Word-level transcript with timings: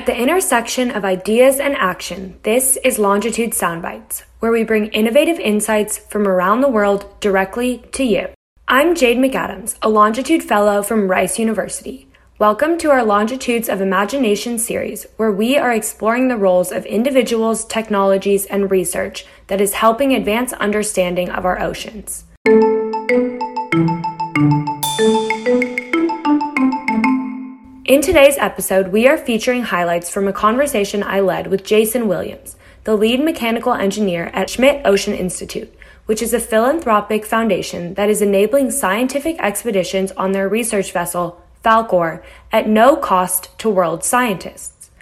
At 0.00 0.06
the 0.06 0.16
intersection 0.16 0.90
of 0.90 1.04
ideas 1.04 1.60
and 1.60 1.76
action, 1.76 2.38
this 2.42 2.78
is 2.82 2.98
Longitude 2.98 3.50
Soundbites, 3.50 4.22
where 4.38 4.50
we 4.50 4.64
bring 4.64 4.86
innovative 4.92 5.38
insights 5.38 5.98
from 5.98 6.26
around 6.26 6.62
the 6.62 6.70
world 6.70 7.04
directly 7.20 7.84
to 7.92 8.02
you. 8.02 8.28
I'm 8.66 8.94
Jade 8.94 9.18
McAdams, 9.18 9.76
a 9.82 9.90
Longitude 9.90 10.42
Fellow 10.42 10.82
from 10.82 11.10
Rice 11.10 11.38
University. 11.38 12.08
Welcome 12.38 12.78
to 12.78 12.90
our 12.90 13.04
Longitudes 13.04 13.68
of 13.68 13.82
Imagination 13.82 14.58
series, 14.58 15.06
where 15.18 15.30
we 15.30 15.58
are 15.58 15.70
exploring 15.70 16.28
the 16.28 16.38
roles 16.38 16.72
of 16.72 16.86
individuals, 16.86 17.66
technologies, 17.66 18.46
and 18.46 18.70
research 18.70 19.26
that 19.48 19.60
is 19.60 19.74
helping 19.74 20.14
advance 20.14 20.54
understanding 20.54 21.28
of 21.28 21.44
our 21.44 21.60
oceans. 21.60 22.24
In 27.90 28.00
today's 28.02 28.38
episode, 28.38 28.92
we 28.92 29.08
are 29.08 29.18
featuring 29.18 29.64
highlights 29.64 30.08
from 30.08 30.28
a 30.28 30.32
conversation 30.32 31.02
I 31.02 31.18
led 31.18 31.48
with 31.48 31.64
Jason 31.64 32.06
Williams, 32.06 32.54
the 32.84 32.94
lead 32.94 33.18
mechanical 33.18 33.74
engineer 33.74 34.26
at 34.26 34.48
Schmidt 34.48 34.86
Ocean 34.86 35.12
Institute, 35.12 35.74
which 36.06 36.22
is 36.22 36.32
a 36.32 36.38
philanthropic 36.38 37.26
foundation 37.26 37.94
that 37.94 38.08
is 38.08 38.22
enabling 38.22 38.70
scientific 38.70 39.40
expeditions 39.40 40.12
on 40.12 40.30
their 40.30 40.48
research 40.48 40.92
vessel, 40.92 41.42
Falkor, 41.64 42.22
at 42.52 42.68
no 42.68 42.94
cost 42.94 43.58
to 43.58 43.68
world 43.68 44.04
scientists. 44.04 44.92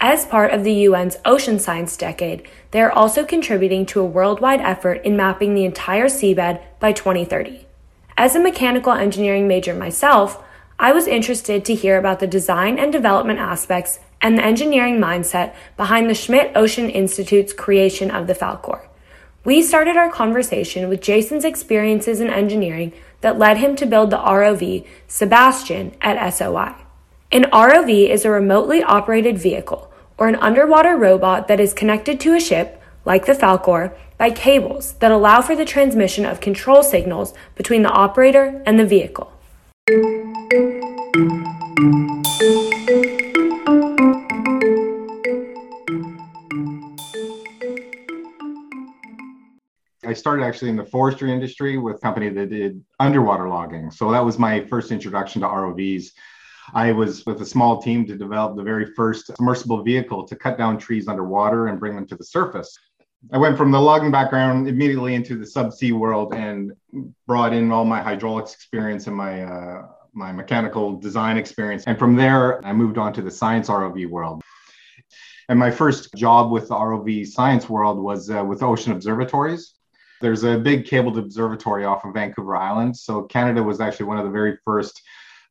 As 0.00 0.24
part 0.24 0.52
of 0.52 0.62
the 0.62 0.86
UN's 0.86 1.16
Ocean 1.24 1.58
Science 1.58 1.96
Decade, 1.96 2.48
they 2.70 2.80
are 2.80 2.92
also 2.92 3.24
contributing 3.24 3.84
to 3.86 4.00
a 4.00 4.06
worldwide 4.06 4.60
effort 4.60 5.04
in 5.04 5.16
mapping 5.16 5.54
the 5.54 5.64
entire 5.64 6.06
seabed 6.06 6.62
by 6.78 6.92
2030. 6.92 7.66
As 8.16 8.36
a 8.36 8.40
mechanical 8.40 8.92
engineering 8.92 9.48
major 9.48 9.74
myself, 9.74 10.44
I 10.80 10.92
was 10.92 11.08
interested 11.08 11.64
to 11.64 11.74
hear 11.74 11.98
about 11.98 12.20
the 12.20 12.28
design 12.28 12.78
and 12.78 12.92
development 12.92 13.40
aspects 13.40 13.98
and 14.20 14.38
the 14.38 14.44
engineering 14.44 14.98
mindset 14.98 15.52
behind 15.76 16.08
the 16.08 16.14
Schmidt 16.14 16.52
Ocean 16.54 16.88
Institute's 16.88 17.52
creation 17.52 18.12
of 18.12 18.28
the 18.28 18.34
Falkor. 18.34 18.86
We 19.44 19.60
started 19.60 19.96
our 19.96 20.08
conversation 20.08 20.88
with 20.88 21.02
Jason's 21.02 21.44
experiences 21.44 22.20
in 22.20 22.30
engineering 22.30 22.92
that 23.22 23.38
led 23.38 23.56
him 23.56 23.74
to 23.74 23.86
build 23.86 24.10
the 24.10 24.18
ROV 24.18 24.86
Sebastian 25.08 25.96
at 26.00 26.32
SOI. 26.32 26.76
An 27.32 27.44
ROV 27.50 28.08
is 28.08 28.24
a 28.24 28.30
remotely 28.30 28.80
operated 28.80 29.36
vehicle 29.36 29.92
or 30.16 30.28
an 30.28 30.36
underwater 30.36 30.96
robot 30.96 31.48
that 31.48 31.58
is 31.58 31.74
connected 31.74 32.20
to 32.20 32.36
a 32.36 32.40
ship, 32.40 32.80
like 33.04 33.26
the 33.26 33.32
Falkor, 33.32 33.96
by 34.16 34.30
cables 34.30 34.92
that 35.00 35.10
allow 35.10 35.40
for 35.40 35.56
the 35.56 35.64
transmission 35.64 36.24
of 36.24 36.40
control 36.40 36.84
signals 36.84 37.34
between 37.56 37.82
the 37.82 37.90
operator 37.90 38.62
and 38.64 38.78
the 38.78 38.86
vehicle. 38.86 39.32
I 39.88 39.92
started 50.12 50.44
actually 50.44 50.68
in 50.68 50.76
the 50.76 50.84
forestry 50.84 51.32
industry 51.32 51.78
with 51.78 51.96
a 51.96 51.98
company 52.00 52.28
that 52.28 52.50
did 52.50 52.84
underwater 53.00 53.48
logging. 53.48 53.90
So 53.90 54.10
that 54.10 54.22
was 54.22 54.38
my 54.38 54.60
first 54.66 54.92
introduction 54.92 55.40
to 55.40 55.48
ROVs. 55.48 56.10
I 56.74 56.92
was 56.92 57.24
with 57.24 57.40
a 57.40 57.46
small 57.46 57.80
team 57.80 58.04
to 58.08 58.16
develop 58.18 58.56
the 58.56 58.62
very 58.62 58.92
first 58.94 59.28
submersible 59.28 59.82
vehicle 59.82 60.28
to 60.28 60.36
cut 60.36 60.58
down 60.58 60.76
trees 60.76 61.08
underwater 61.08 61.68
and 61.68 61.80
bring 61.80 61.94
them 61.94 62.06
to 62.08 62.16
the 62.16 62.24
surface. 62.24 62.78
I 63.32 63.38
went 63.38 63.56
from 63.56 63.70
the 63.70 63.80
logging 63.80 64.10
background 64.10 64.68
immediately 64.68 65.14
into 65.14 65.36
the 65.36 65.44
subsea 65.44 65.92
world 65.92 66.34
and 66.34 66.72
brought 67.26 67.52
in 67.52 67.72
all 67.72 67.84
my 67.84 68.00
hydraulics 68.00 68.54
experience 68.54 69.06
and 69.06 69.16
my 69.16 69.42
uh, 69.42 69.86
my 70.14 70.32
mechanical 70.32 70.98
design 70.98 71.36
experience. 71.36 71.84
And 71.86 71.98
from 71.98 72.16
there, 72.16 72.64
I 72.66 72.72
moved 72.72 72.98
on 72.98 73.12
to 73.14 73.22
the 73.22 73.30
science 73.30 73.68
ROV 73.68 74.08
world. 74.08 74.42
And 75.48 75.58
my 75.58 75.70
first 75.70 76.14
job 76.14 76.50
with 76.50 76.68
the 76.68 76.74
ROV 76.74 77.26
science 77.26 77.68
world 77.68 77.98
was 77.98 78.30
uh, 78.30 78.44
with 78.44 78.62
ocean 78.62 78.92
observatories. 78.92 79.74
There's 80.20 80.44
a 80.44 80.58
big 80.58 80.86
cabled 80.86 81.18
observatory 81.18 81.84
off 81.84 82.04
of 82.04 82.14
Vancouver 82.14 82.56
Island. 82.56 82.96
So 82.96 83.22
Canada 83.22 83.62
was 83.62 83.80
actually 83.80 84.06
one 84.06 84.18
of 84.18 84.24
the 84.24 84.30
very 84.30 84.58
first 84.64 85.00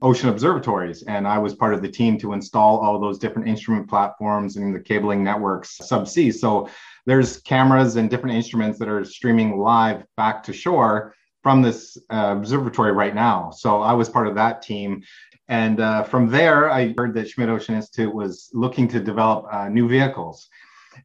ocean 0.02 0.30
observatories. 0.30 1.04
And 1.04 1.28
I 1.28 1.38
was 1.40 1.56
part 1.56 1.74
of 1.74 1.82
the 1.82 1.90
team 1.90 2.18
to 2.20 2.34
install 2.34 2.78
all 2.80 3.00
those 3.00 3.18
different 3.18 3.48
instrument 3.48 3.90
platforms 3.90 4.58
and 4.58 4.74
the 4.74 4.80
cabling 4.80 5.24
networks 5.24 5.78
subsea. 5.80 6.34
So 6.34 6.70
there's 7.06 7.40
cameras 7.42 7.96
and 7.96 8.10
different 8.10 8.36
instruments 8.36 8.78
that 8.80 8.88
are 8.88 9.04
streaming 9.04 9.58
live 9.58 10.04
back 10.16 10.44
to 10.44 10.54
shore 10.54 11.16
from 11.42 11.62
this 11.62 11.98
uh, 12.10 12.36
observatory 12.38 12.92
right 12.92 13.16
now. 13.16 13.50
So 13.52 13.82
I 13.82 13.94
was 13.94 14.10
part 14.10 14.28
of 14.28 14.36
that 14.36 14.62
team. 14.62 15.02
And 15.48 15.80
uh, 15.80 16.04
from 16.04 16.30
there, 16.30 16.70
I 16.70 16.94
heard 16.98 17.14
that 17.14 17.30
Schmidt 17.30 17.50
Ocean 17.50 17.76
Institute 17.76 18.14
was 18.14 18.50
looking 18.54 18.88
to 18.90 19.00
develop 19.00 19.46
uh, 19.52 19.70
new 19.70 19.88
vehicles. 19.88 20.50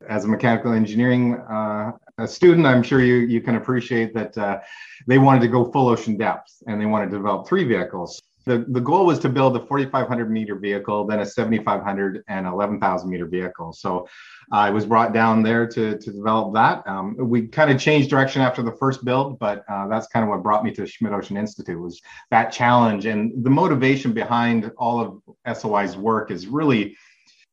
As 0.09 0.25
a 0.25 0.29
mechanical 0.29 0.73
engineering 0.73 1.35
uh, 1.35 1.93
a 2.19 2.27
student, 2.27 2.67
I'm 2.67 2.83
sure 2.83 3.01
you, 3.01 3.17
you 3.17 3.41
can 3.41 3.57
appreciate 3.57 4.15
that 4.15 4.37
uh, 4.37 4.61
they 5.07 5.19
wanted 5.19 5.41
to 5.41 5.49
go 5.49 5.71
full 5.71 5.89
ocean 5.89 6.17
depth 6.17 6.51
and 6.67 6.81
they 6.81 6.87
wanted 6.87 7.11
to 7.11 7.17
develop 7.17 7.47
three 7.47 7.65
vehicles. 7.65 8.21
The, 8.45 8.65
the 8.69 8.81
goal 8.81 9.07
was 9.07 9.19
to 9.21 9.29
build 9.29 9.57
a 9.57 9.61
4,500 9.61 10.31
meter 10.31 10.57
vehicle, 10.57 11.07
then 11.07 11.21
a 11.21 11.27
7,500 11.27 12.25
and 12.29 12.47
11,000 12.47 13.09
meter 13.09 13.27
vehicle. 13.27 13.73
So 13.73 14.09
I 14.51 14.71
was 14.71 14.87
brought 14.87 15.13
down 15.13 15.43
there 15.43 15.67
to, 15.67 15.99
to 15.99 16.13
develop 16.13 16.55
that. 16.55 16.87
Um, 16.87 17.17
we 17.19 17.47
kind 17.47 17.71
of 17.71 17.81
changed 17.81 18.11
direction 18.11 18.43
after 18.43 18.63
the 18.63 18.73
first 18.73 19.05
build, 19.05 19.39
but 19.39 19.65
uh, 19.69 19.89
that's 19.89 20.07
kind 20.09 20.25
of 20.25 20.29
what 20.29 20.43
brought 20.43 20.65
me 20.65 20.73
to 20.73 20.87
Schmidt 20.87 21.13
Ocean 21.13 21.37
Institute 21.37 21.81
was 21.81 22.01
that 22.31 22.53
challenge 22.53 23.07
and 23.07 23.45
the 23.45 23.51
motivation 23.51 24.13
behind 24.13 24.71
all 24.77 25.23
of 25.47 25.57
SOI's 25.57 25.97
work 25.97 26.31
is 26.31 26.47
really 26.47 26.97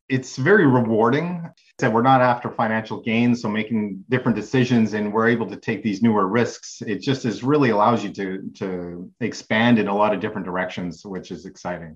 it's 0.09 0.38
very 0.38 0.66
rewarding 0.66 1.47
that 1.78 1.94
we're 1.94 2.02
not 2.02 2.20
after 2.20 2.50
financial 2.50 3.00
gains 3.00 3.42
so 3.42 3.47
making 3.47 4.03
different 4.09 4.36
decisions 4.36 4.94
and 4.94 5.14
we're 5.14 5.30
able 5.30 5.46
to 5.46 5.56
take 5.56 5.84
these 5.84 6.02
newer 6.02 6.28
risks. 6.28 6.81
It 6.86 7.00
just 7.00 7.25
is 7.25 7.44
really 7.44 7.70
allows 7.70 8.03
you 8.03 8.12
to 8.14 8.52
to 8.56 9.12
expand 9.22 9.80
in 9.80 9.88
a 9.88 9.96
lot 9.96 10.14
of 10.14 10.19
different 10.19 10.46
directions 10.46 11.06
which 11.06 11.31
is 11.31 11.46
exciting. 11.46 11.96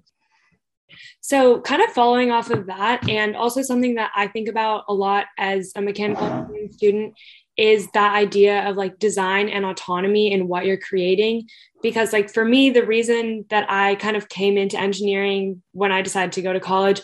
So 1.22 1.59
kind 1.62 1.81
of 1.81 1.90
following 1.90 2.31
off 2.31 2.52
of 2.52 2.68
that 2.68 3.09
and 3.09 3.35
also 3.35 3.63
something 3.63 3.96
that 3.96 4.12
i 4.16 4.28
think 4.28 4.47
about 4.47 4.84
a 4.88 4.94
lot 4.94 5.25
as 5.40 5.72
a 5.75 5.81
mechanical 5.81 6.28
engineering 6.28 6.72
student 6.72 7.13
is 7.57 7.88
that 7.94 8.16
idea 8.16 8.68
of 8.68 8.75
like 8.78 8.97
design 8.97 9.47
and 9.47 9.63
autonomy 9.63 10.31
in 10.31 10.47
what 10.47 10.66
you're 10.66 10.78
creating. 10.78 11.47
Because 11.84 12.12
like 12.12 12.31
for 12.31 12.46
me 12.46 12.69
the 12.69 12.85
reason 12.85 13.46
that 13.50 13.66
i 13.69 13.96
kind 13.96 14.16
of 14.16 14.29
came 14.29 14.57
into 14.57 14.79
engineering 14.79 15.63
when 15.72 15.91
i 15.91 16.03
decided 16.03 16.31
to 16.34 16.44
go 16.44 16.53
to 16.53 16.59
college 16.59 17.02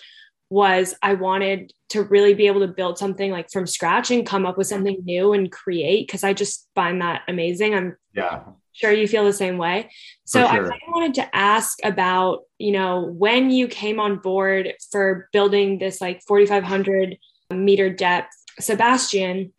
was 0.50 0.96
I 1.02 1.14
wanted 1.14 1.74
to 1.90 2.04
really 2.04 2.34
be 2.34 2.48
able 2.48 2.62
to 2.62 2.68
build 2.68 2.98
something 2.98 3.32
like 3.32 3.52
from 3.52 3.68
scratch 3.68 4.12
and 4.12 4.26
come 4.26 4.46
up 4.46 4.58
with 4.58 4.68
something 4.68 4.98
new 5.04 5.34
and 5.34 5.52
create 5.52 6.08
because 6.08 6.24
I 6.24 6.34
just 6.34 6.68
find 6.76 7.02
that 7.02 7.22
amazing. 7.28 7.74
I'm 7.76 7.98
yeah 8.14 8.42
sure 8.80 8.92
you 8.92 9.08
feel 9.08 9.26
the 9.26 9.34
same 9.34 9.58
way. 9.58 9.90
So 10.26 10.40
sure. 10.48 10.74
I 10.74 10.78
wanted 10.88 11.16
to 11.16 11.36
ask 11.36 11.80
about, 11.84 12.44
you 12.58 12.72
know, 12.72 13.02
when 13.02 13.52
you 13.52 13.68
came 13.68 14.00
on 14.00 14.18
board 14.18 14.74
for 14.92 15.30
building 15.34 15.80
this 15.80 16.00
like 16.00 16.22
4,500 16.28 17.18
meter 17.52 17.90
depth 17.90 18.34
Sebastian, 18.60 19.52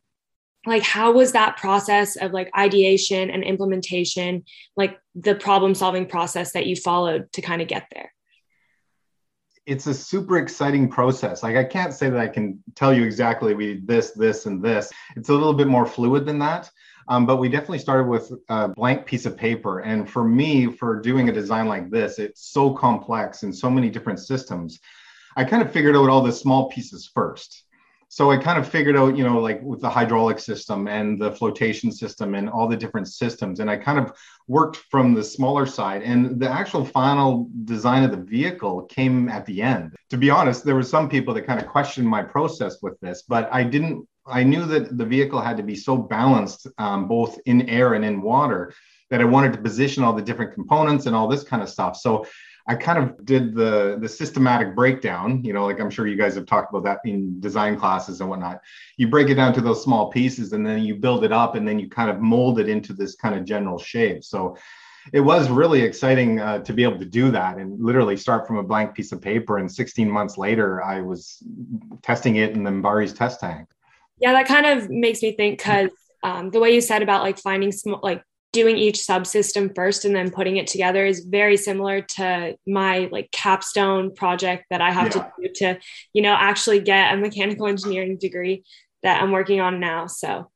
like 0.67 0.83
how 0.83 1.13
was 1.13 1.33
that 1.33 1.57
process 1.57 2.17
of 2.17 2.33
like 2.33 2.51
ideation 2.57 3.31
and 3.31 3.45
implementation, 3.45 4.45
like 4.77 4.99
the 5.15 5.35
problem 5.35 5.75
solving 5.75 6.07
process 6.07 6.53
that 6.53 6.67
you 6.67 6.77
followed 6.77 7.33
to 7.33 7.43
kind 7.43 7.63
of 7.63 7.69
get 7.69 7.89
there? 7.93 8.13
It's 9.71 9.87
a 9.87 9.95
super 9.95 10.37
exciting 10.39 10.89
process. 10.89 11.45
Like 11.45 11.55
I 11.55 11.63
can't 11.63 11.95
say 11.95 12.11
that 12.11 12.19
I 12.19 12.27
can 12.27 12.61
tell 12.75 12.93
you 12.93 13.05
exactly 13.05 13.55
we 13.55 13.81
this, 13.85 14.11
this, 14.11 14.47
and 14.47 14.61
this. 14.61 14.91
It's 15.15 15.29
a 15.29 15.33
little 15.33 15.55
bit 15.55 15.69
more 15.69 15.87
fluid 15.87 16.27
than 16.27 16.41
that. 16.41 16.69
Um, 17.07 17.25
but 17.25 17.37
we 17.37 17.49
definitely 17.49 17.79
started 17.79 18.09
with 18.09 18.33
a 18.49 18.69
blank 18.69 19.07
piece 19.07 19.27
of 19.27 19.37
paper. 19.37 19.79
And 19.81 20.11
for 20.11 20.25
me, 20.25 20.67
for 20.67 21.01
doing 21.01 21.29
a 21.29 21.33
design 21.33 21.69
like 21.69 21.89
this, 21.89 22.19
it's 22.19 22.51
so 22.51 22.75
complex 22.75 23.45
and 23.45 23.55
so 23.55 23.71
many 23.71 23.91
different 23.91 24.19
systems. 24.19 24.81
I 25.37 25.45
kind 25.45 25.63
of 25.63 25.73
figured 25.73 25.95
out 25.95 26.09
all 26.09 26.23
the 26.23 26.33
small 26.33 26.69
pieces 26.69 27.09
first 27.15 27.65
so 28.13 28.29
I 28.29 28.39
kind 28.39 28.59
of 28.59 28.69
figured 28.69 28.97
out, 28.97 29.17
you 29.17 29.23
know, 29.23 29.39
like 29.39 29.63
with 29.63 29.81
the 29.81 29.89
hydraulic 29.89 30.41
system 30.41 30.89
and 30.89 31.17
the 31.17 31.31
flotation 31.31 31.93
system 31.93 32.35
and 32.35 32.51
all 32.51 32.67
the 32.67 32.77
different 32.77 33.07
systems. 33.07 33.61
And 33.61 33.71
I 33.71 33.77
kind 33.77 34.01
of 34.01 34.13
worked 34.49 34.79
from 34.91 35.15
the 35.15 35.23
smaller 35.23 35.65
side. 35.65 36.03
And 36.03 36.41
the 36.41 36.51
actual 36.51 36.85
final 36.85 37.49
design 37.67 38.03
of 38.03 38.11
the 38.11 38.17
vehicle 38.17 38.83
came 38.87 39.29
at 39.29 39.47
the 39.47 39.63
end. 39.63 39.95
To 40.09 40.17
be 40.17 40.29
honest, 40.29 40.65
there 40.65 40.75
were 40.75 40.83
some 40.83 41.09
people 41.09 41.33
that 41.35 41.47
kind 41.47 41.61
of 41.61 41.69
questioned 41.69 42.09
my 42.09 42.21
process 42.21 42.83
with 42.83 42.99
this, 42.99 43.23
but 43.23 43.49
I 43.53 43.63
didn't, 43.63 44.09
I 44.27 44.43
knew 44.43 44.65
that 44.67 44.99
the 44.99 45.07
vehicle 45.07 45.41
had 45.41 45.57
to 45.59 45.63
be 45.63 45.77
so 45.77 45.97
balanced, 45.97 46.67
um, 46.79 47.07
both 47.07 47.39
in 47.47 47.69
air 47.69 47.95
and 47.95 48.05
in 48.05 48.23
water, 48.23 48.75
that 49.11 49.21
I 49.21 49.25
wanted 49.25 49.53
to 49.53 49.61
position 49.61 50.03
all 50.03 50.15
the 50.15 50.23
different 50.23 50.55
components 50.55 51.07
and 51.07 51.15
all 51.15 51.29
this 51.29 51.45
kind 51.45 51.63
of 51.63 51.69
stuff. 51.69 51.97
So 51.97 52.27
I 52.67 52.75
kind 52.75 52.99
of 52.99 53.25
did 53.25 53.55
the 53.55 53.99
the 54.01 54.09
systematic 54.09 54.75
breakdown. 54.75 55.43
You 55.45 55.53
know, 55.53 55.65
like 55.65 55.81
I'm 55.81 55.91
sure 55.91 56.07
you 56.07 56.17
guys 56.17 56.35
have 56.35 56.47
talked 56.47 56.73
about 56.73 56.85
that 56.85 57.01
in 57.09 57.41
design 57.41 57.79
classes 57.79 58.21
and 58.21 58.31
whatnot. 58.31 58.61
You 58.97 59.09
break 59.09 59.29
it 59.29 59.35
down 59.35 59.53
to 59.55 59.61
those 59.61 59.83
small 59.83 60.11
pieces, 60.11 60.53
and 60.53 60.67
then 60.67 60.83
you 60.83 60.95
build 60.95 61.25
it 61.25 61.33
up, 61.33 61.55
and 61.55 61.67
then 61.67 61.79
you 61.79 61.89
kind 61.89 62.11
of 62.11 62.21
mold 62.21 62.59
it 62.59 62.69
into 62.69 62.93
this 62.93 63.15
kind 63.15 63.35
of 63.35 63.45
general 63.45 63.79
shape. 63.79 64.25
So 64.25 64.57
it 65.13 65.21
was 65.21 65.49
really 65.49 65.83
exciting 65.83 66.41
uh, 66.41 66.59
to 66.61 66.73
be 66.73 66.83
able 66.83 66.99
to 66.99 67.05
do 67.05 67.31
that 67.31 67.57
and 67.57 67.83
literally 67.83 68.17
start 68.17 68.47
from 68.47 68.59
a 68.59 68.63
blank 68.63 68.95
piece 68.95 69.13
of 69.13 69.21
paper. 69.21 69.59
And 69.59 69.71
16 69.71 70.09
months 70.11 70.37
later, 70.37 70.83
I 70.85 71.01
was 71.01 71.43
testing 72.03 72.37
it 72.37 72.53
in 72.53 72.63
the 72.63 72.71
MBARI's 72.71 73.13
test 73.13 73.41
tank. 73.41 73.69
Yeah, 74.19 74.33
that 74.33 74.47
kind 74.47 74.67
of 74.67 74.91
makes 74.91 75.23
me 75.23 75.33
think 75.33 75.59
because 75.59 75.91
um, 76.23 76.51
the 76.51 76.61
way 76.61 76.75
you 76.75 76.81
said 76.81 77.03
about 77.03 77.23
like 77.23 77.39
finding 77.39 77.73
small, 77.73 78.01
like 78.03 78.23
doing 78.53 78.77
each 78.77 78.97
subsystem 78.97 79.75
first 79.75 80.05
and 80.05 80.15
then 80.15 80.31
putting 80.31 80.57
it 80.57 80.67
together 80.67 81.07
is 81.07 81.21
very 81.21 81.57
similar 81.57 82.01
to 82.03 82.57
my 82.67 83.09
like 83.13 83.31
capstone 83.31 84.15
project 84.15 84.65
that 84.71 84.81
I 84.81 84.91
have 84.91 85.15
yeah. 85.15 85.23
to 85.23 85.33
do 85.41 85.53
to, 85.55 85.79
you 86.13 86.23
know, 86.23 86.35
actually 86.35 86.81
get 86.81 87.15
a 87.15 87.17
mechanical 87.17 87.67
engineering 87.67 88.19
degree 88.19 88.65
that 89.03 89.23
I'm 89.23 89.31
working 89.31 89.61
on 89.61 89.79
now. 89.79 90.07
So 90.07 90.51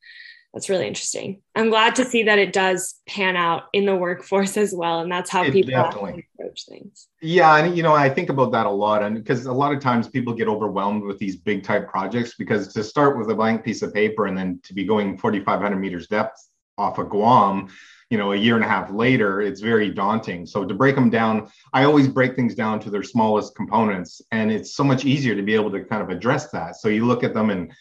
that's 0.52 0.68
really 0.68 0.86
interesting. 0.86 1.42
I'm 1.56 1.68
glad 1.68 1.96
to 1.96 2.04
see 2.04 2.24
that 2.24 2.38
it 2.38 2.52
does 2.52 3.00
pan 3.08 3.36
out 3.36 3.64
in 3.72 3.86
the 3.86 3.96
workforce 3.96 4.56
as 4.56 4.72
well, 4.72 5.00
and 5.00 5.10
that's 5.10 5.28
how 5.28 5.42
it 5.42 5.52
people 5.52 5.74
approach 5.74 6.66
things. 6.68 7.08
Yeah, 7.20 7.56
and 7.56 7.76
you 7.76 7.82
know, 7.82 7.92
I 7.92 8.08
think 8.08 8.28
about 8.28 8.52
that 8.52 8.66
a 8.66 8.70
lot, 8.70 9.02
and 9.02 9.16
because 9.16 9.46
a 9.46 9.52
lot 9.52 9.72
of 9.72 9.80
times 9.80 10.06
people 10.06 10.32
get 10.32 10.46
overwhelmed 10.46 11.02
with 11.02 11.18
these 11.18 11.34
big 11.34 11.64
type 11.64 11.88
projects 11.88 12.36
because 12.36 12.72
to 12.72 12.84
start 12.84 13.18
with 13.18 13.30
a 13.30 13.34
blank 13.34 13.64
piece 13.64 13.82
of 13.82 13.92
paper 13.92 14.26
and 14.26 14.38
then 14.38 14.60
to 14.62 14.72
be 14.72 14.84
going 14.84 15.18
4,500 15.18 15.76
meters 15.76 16.06
depth 16.06 16.48
off 16.78 16.98
of 16.98 17.08
Guam, 17.10 17.68
you 18.10 18.18
know, 18.18 18.32
a 18.32 18.36
year 18.36 18.56
and 18.56 18.64
a 18.64 18.68
half 18.68 18.90
later, 18.90 19.40
it's 19.40 19.60
very 19.60 19.90
daunting. 19.90 20.46
So 20.46 20.64
to 20.64 20.74
break 20.74 20.94
them 20.94 21.10
down, 21.10 21.50
I 21.72 21.84
always 21.84 22.08
break 22.08 22.36
things 22.36 22.54
down 22.54 22.80
to 22.80 22.90
their 22.90 23.02
smallest 23.02 23.54
components, 23.54 24.20
and 24.30 24.52
it's 24.52 24.74
so 24.74 24.84
much 24.84 25.04
easier 25.04 25.34
to 25.34 25.42
be 25.42 25.54
able 25.54 25.70
to 25.72 25.84
kind 25.84 26.02
of 26.02 26.10
address 26.10 26.50
that. 26.50 26.76
So 26.76 26.88
you 26.88 27.06
look 27.06 27.24
at 27.24 27.34
them 27.34 27.50
and 27.50 27.72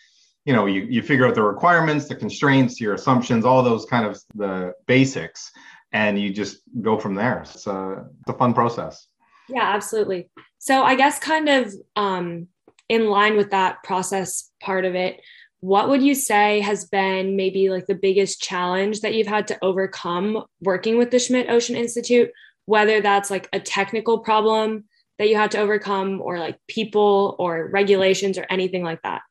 you 0.46 0.54
know 0.54 0.66
you, 0.66 0.82
you 0.82 1.02
figure 1.02 1.26
out 1.26 1.36
the 1.36 1.42
requirements 1.42 2.08
the 2.08 2.16
constraints 2.16 2.82
your 2.82 2.94
assumptions 2.94 3.46
all 3.46 3.64
those 3.64 3.86
kind 3.86 4.06
of 4.06 4.20
the 4.36 4.74
basics 4.88 5.52
and 5.92 6.20
you 6.20 6.34
just 6.34 6.62
go 6.82 7.00
from 7.00 7.16
there 7.16 7.42
it's 7.42 7.68
a, 7.68 8.06
it's 8.20 8.30
a 8.30 8.34
fun 8.34 8.54
process 8.54 9.08
yeah 9.48 9.74
absolutely 9.74 10.30
so 10.58 10.84
i 10.84 10.96
guess 10.96 11.20
kind 11.20 11.50
of 11.50 11.74
um, 11.96 12.48
in 12.90 13.08
line 13.08 13.38
with 13.38 13.52
that 13.52 13.82
process 13.84 14.52
part 14.62 14.86
of 14.86 14.96
it 14.96 15.22
what 15.64 15.88
would 15.88 16.04
you 16.04 16.14
say 16.14 16.60
has 16.60 16.86
been 16.86 17.36
maybe 17.36 17.70
like 17.70 17.86
the 17.86 17.96
biggest 17.96 18.42
challenge 18.42 19.02
that 19.02 19.14
you've 19.14 19.28
had 19.28 19.48
to 19.48 19.58
overcome 19.62 20.44
working 20.62 20.98
with 20.98 21.10
the 21.10 21.20
schmidt 21.20 21.50
ocean 21.50 21.76
institute 21.76 22.30
whether 22.66 23.02
that's 23.02 23.32
like 23.32 23.48
a 23.54 23.60
technical 23.60 24.20
problem 24.20 24.84
that 25.20 25.30
you 25.30 25.36
had 25.36 25.52
to 25.52 25.60
overcome 25.60 26.22
or 26.22 26.40
like 26.40 26.58
people 26.68 27.36
or 27.40 27.70
regulations 27.72 28.38
or 28.38 28.46
anything 28.50 28.84
like 28.84 29.02
that 29.04 29.22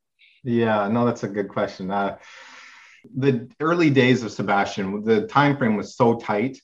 yeah, 0.45 0.89
no, 0.89 1.05
that's 1.05 1.23
a 1.23 1.29
good 1.29 1.49
question. 1.49 1.91
Uh, 1.91 2.19
the 3.17 3.49
early 3.61 3.91
days 3.91 4.23
of 4.23 4.33
Sebastian, 4.33 5.05
the 5.05 5.27
time 5.27 5.57
frame 5.57 5.77
was 5.77 5.97
so 5.97 6.19
tight. 6.19 6.59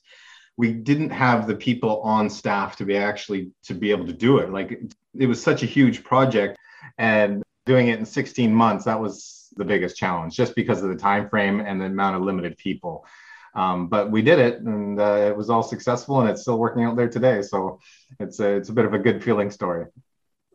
We 0.57 0.73
didn't 0.73 1.11
have 1.11 1.47
the 1.47 1.55
people 1.55 2.01
on 2.01 2.29
staff 2.29 2.75
to 2.77 2.85
be 2.85 2.97
actually 2.97 3.51
to 3.63 3.73
be 3.73 3.91
able 3.91 4.05
to 4.07 4.13
do 4.13 4.39
it. 4.39 4.51
Like 4.51 4.81
it 5.17 5.25
was 5.25 5.41
such 5.41 5.63
a 5.63 5.65
huge 5.65 6.03
project, 6.03 6.57
and 6.97 7.43
doing 7.65 7.87
it 7.87 7.99
in 7.99 8.05
16 8.05 8.53
months 8.53 8.85
that 8.85 8.99
was 8.99 9.38
the 9.59 9.65
biggest 9.65 9.95
challenge, 9.95 10.35
just 10.35 10.55
because 10.55 10.81
of 10.81 10.89
the 10.89 10.95
time 10.95 11.29
frame 11.29 11.59
and 11.59 11.79
the 11.79 11.85
amount 11.85 12.15
of 12.15 12.23
limited 12.23 12.57
people. 12.57 13.05
Um, 13.53 13.87
but 13.87 14.09
we 14.09 14.21
did 14.21 14.39
it, 14.39 14.61
and 14.61 14.99
uh, 14.99 15.27
it 15.29 15.37
was 15.37 15.49
all 15.49 15.63
successful, 15.63 16.21
and 16.21 16.29
it's 16.29 16.41
still 16.41 16.57
working 16.57 16.83
out 16.83 16.95
there 16.95 17.09
today. 17.09 17.41
So 17.41 17.79
it's 18.19 18.39
a, 18.39 18.55
it's 18.55 18.69
a 18.69 18.73
bit 18.73 18.85
of 18.85 18.93
a 18.93 18.99
good 18.99 19.23
feeling 19.23 19.51
story. 19.51 19.85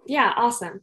Yeah, 0.07 0.33
awesome. 0.37 0.81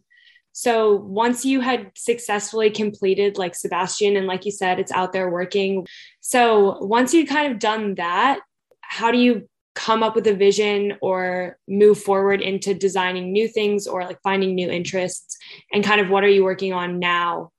So 0.54 0.96
once 0.96 1.46
you 1.46 1.62
had 1.62 1.92
successfully 1.96 2.70
completed 2.70 3.38
like 3.38 3.56
Sebastian, 3.56 4.18
and 4.18 4.28
like 4.28 4.46
you 4.46 4.52
said, 4.52 4.80
it's 4.80 4.92
out 4.92 5.14
there 5.14 5.30
working. 5.30 5.88
So 6.20 6.78
once 6.84 7.14
you'd 7.14 7.30
kind 7.30 7.52
of 7.52 7.60
done 7.60 7.96
that, 7.96 8.40
how 8.82 9.12
do 9.12 9.18
you 9.18 9.48
come 9.74 10.04
up 10.04 10.16
with 10.16 10.28
a 10.28 10.34
vision 10.34 10.98
or 11.02 11.58
move 11.68 11.98
forward 11.98 12.42
into 12.42 12.74
designing 12.74 13.32
new 13.32 13.48
things 13.48 13.88
or 13.88 14.04
like 14.04 14.22
finding 14.22 14.54
new 14.54 14.70
interests? 14.70 15.38
And 15.72 15.84
kind 15.84 16.02
of 16.02 16.10
what 16.10 16.26
are 16.26 16.30
you 16.30 16.44
working 16.44 16.74
on 16.74 17.00
now 17.00 17.52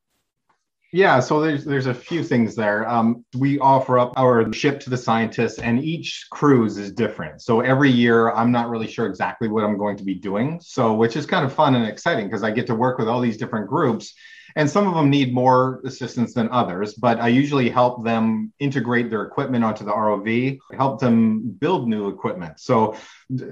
yeah, 0.92 1.20
so 1.20 1.40
there's 1.40 1.64
there's 1.64 1.86
a 1.86 1.94
few 1.94 2.22
things 2.22 2.54
there. 2.54 2.86
Um, 2.86 3.24
we 3.34 3.58
offer 3.58 3.98
up 3.98 4.12
our 4.18 4.52
ship 4.52 4.78
to 4.80 4.90
the 4.90 4.96
scientists, 4.96 5.58
and 5.58 5.82
each 5.82 6.26
cruise 6.30 6.76
is 6.76 6.92
different. 6.92 7.40
So 7.40 7.60
every 7.60 7.90
year, 7.90 8.30
I'm 8.32 8.52
not 8.52 8.68
really 8.68 8.86
sure 8.86 9.06
exactly 9.06 9.48
what 9.48 9.64
I'm 9.64 9.78
going 9.78 9.96
to 9.96 10.04
be 10.04 10.14
doing. 10.14 10.60
So 10.62 10.92
which 10.94 11.16
is 11.16 11.24
kind 11.24 11.46
of 11.46 11.52
fun 11.52 11.74
and 11.74 11.86
exciting 11.86 12.26
because 12.26 12.42
I 12.42 12.50
get 12.50 12.66
to 12.66 12.74
work 12.74 12.98
with 12.98 13.08
all 13.08 13.20
these 13.20 13.38
different 13.38 13.68
groups 13.68 14.14
and 14.56 14.68
some 14.68 14.86
of 14.86 14.94
them 14.94 15.08
need 15.08 15.32
more 15.32 15.80
assistance 15.84 16.34
than 16.34 16.48
others 16.50 16.94
but 16.94 17.20
i 17.20 17.28
usually 17.28 17.68
help 17.68 18.04
them 18.04 18.52
integrate 18.58 19.10
their 19.10 19.22
equipment 19.22 19.64
onto 19.64 19.84
the 19.84 19.90
rov 19.90 20.58
help 20.76 21.00
them 21.00 21.50
build 21.60 21.88
new 21.88 22.08
equipment 22.08 22.58
so 22.58 22.94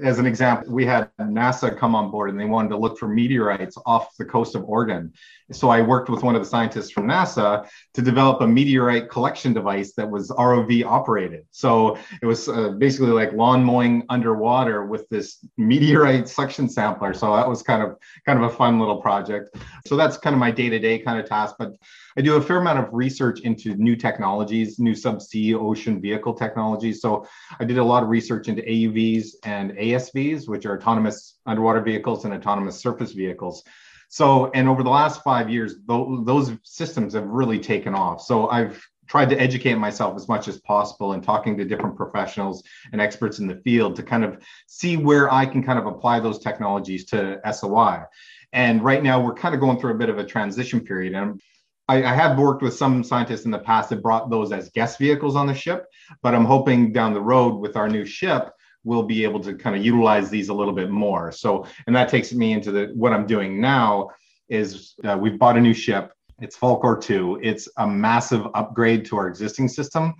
as 0.03 0.19
an 0.19 0.25
example 0.25 0.71
we 0.73 0.85
had 0.85 1.09
nasa 1.19 1.75
come 1.75 1.95
on 1.95 2.11
board 2.11 2.29
and 2.29 2.39
they 2.39 2.45
wanted 2.45 2.69
to 2.69 2.77
look 2.77 2.97
for 2.97 3.07
meteorites 3.07 3.77
off 3.85 4.15
the 4.17 4.25
coast 4.25 4.55
of 4.55 4.63
oregon 4.65 5.11
so 5.51 5.69
i 5.69 5.81
worked 5.81 6.09
with 6.09 6.23
one 6.23 6.35
of 6.35 6.41
the 6.41 6.47
scientists 6.47 6.91
from 6.91 7.07
nasa 7.07 7.67
to 7.93 8.01
develop 8.01 8.41
a 8.41 8.47
meteorite 8.47 9.09
collection 9.09 9.53
device 9.53 9.93
that 9.93 10.09
was 10.09 10.29
rov 10.31 10.85
operated 10.85 11.45
so 11.51 11.97
it 12.21 12.25
was 12.25 12.47
uh, 12.49 12.69
basically 12.77 13.11
like 13.11 13.33
lawn 13.33 13.63
mowing 13.63 14.03
underwater 14.09 14.85
with 14.85 15.07
this 15.09 15.45
meteorite 15.57 16.27
suction 16.27 16.69
sampler 16.69 17.13
so 17.13 17.35
that 17.35 17.47
was 17.47 17.63
kind 17.63 17.81
of 17.81 17.97
kind 18.25 18.37
of 18.43 18.51
a 18.51 18.55
fun 18.55 18.79
little 18.79 19.01
project 19.01 19.55
so 19.85 19.95
that's 19.95 20.17
kind 20.17 20.33
of 20.33 20.39
my 20.39 20.51
day-to-day 20.51 20.97
day 20.97 21.03
kind 21.03 21.19
of 21.19 21.27
task, 21.27 21.55
but 21.57 21.75
I 22.17 22.21
do 22.21 22.35
a 22.35 22.41
fair 22.41 22.57
amount 22.57 22.79
of 22.79 22.89
research 22.91 23.41
into 23.41 23.75
new 23.75 23.95
technologies, 23.95 24.79
new 24.79 24.93
subsea 24.93 25.55
ocean 25.55 26.01
vehicle 26.01 26.33
technologies. 26.33 27.01
So 27.01 27.25
I 27.59 27.65
did 27.65 27.77
a 27.77 27.83
lot 27.83 28.03
of 28.03 28.09
research 28.09 28.47
into 28.47 28.61
AUVs 28.61 29.35
and 29.43 29.71
ASVs, 29.71 30.47
which 30.47 30.65
are 30.65 30.77
autonomous 30.77 31.37
underwater 31.45 31.81
vehicles 31.81 32.25
and 32.25 32.33
autonomous 32.33 32.79
surface 32.79 33.13
vehicles. 33.13 33.63
So, 34.11 34.51
and 34.53 34.67
over 34.67 34.83
the 34.83 34.89
last 34.89 35.23
five 35.23 35.49
years, 35.49 35.75
those 35.87 36.51
systems 36.63 37.13
have 37.13 37.27
really 37.27 37.57
taken 37.57 37.95
off. 37.95 38.21
So 38.21 38.49
I've 38.49 38.85
tried 39.07 39.29
to 39.29 39.39
educate 39.39 39.75
myself 39.75 40.17
as 40.17 40.27
much 40.27 40.49
as 40.49 40.59
possible 40.59 41.13
and 41.13 41.23
talking 41.23 41.55
to 41.57 41.63
different 41.63 41.95
professionals 41.95 42.61
and 42.91 42.99
experts 42.99 43.39
in 43.39 43.47
the 43.47 43.55
field 43.63 43.95
to 43.95 44.03
kind 44.03 44.25
of 44.25 44.43
see 44.67 44.97
where 44.97 45.31
I 45.33 45.45
can 45.45 45.63
kind 45.63 45.79
of 45.79 45.85
apply 45.85 46.19
those 46.19 46.39
technologies 46.39 47.05
to 47.05 47.39
SOI. 47.53 48.03
And 48.51 48.83
right 48.83 49.01
now, 49.01 49.23
we're 49.23 49.33
kind 49.33 49.55
of 49.55 49.61
going 49.61 49.79
through 49.79 49.91
a 49.91 49.97
bit 49.97 50.09
of 50.09 50.17
a 50.17 50.25
transition 50.25 50.81
period. 50.81 51.13
And 51.13 51.41
I, 51.87 52.03
I, 52.03 52.13
have 52.13 52.37
worked 52.37 52.61
with 52.61 52.73
some 52.73 53.05
scientists 53.05 53.45
in 53.45 53.51
the 53.51 53.59
past 53.59 53.91
that 53.91 54.03
brought 54.03 54.29
those 54.29 54.51
as 54.51 54.69
guest 54.71 54.99
vehicles 54.99 55.37
on 55.37 55.47
the 55.47 55.53
ship, 55.53 55.85
but 56.21 56.35
I'm 56.35 56.43
hoping 56.43 56.91
down 56.91 57.13
the 57.13 57.21
road 57.21 57.61
with 57.61 57.77
our 57.77 57.87
new 57.87 58.03
ship, 58.03 58.51
we'll 58.83 59.03
be 59.03 59.23
able 59.23 59.39
to 59.41 59.53
kind 59.53 59.75
of 59.75 59.85
utilize 59.85 60.29
these 60.29 60.49
a 60.49 60.53
little 60.53 60.73
bit 60.73 60.89
more. 60.89 61.31
So, 61.31 61.65
and 61.87 61.95
that 61.95 62.09
takes 62.09 62.33
me 62.33 62.53
into 62.53 62.71
the 62.71 62.91
what 62.93 63.13
I'm 63.13 63.25
doing 63.25 63.61
now 63.61 64.09
is 64.49 64.95
uh, 65.03 65.17
we've 65.17 65.39
bought 65.39 65.57
a 65.57 65.61
new 65.61 65.73
ship. 65.73 66.13
It's 66.41 66.57
Falkor 66.57 67.01
2. 67.01 67.39
It's 67.41 67.69
a 67.77 67.87
massive 67.87 68.47
upgrade 68.53 69.05
to 69.05 69.17
our 69.17 69.27
existing 69.27 69.67
system. 69.67 70.15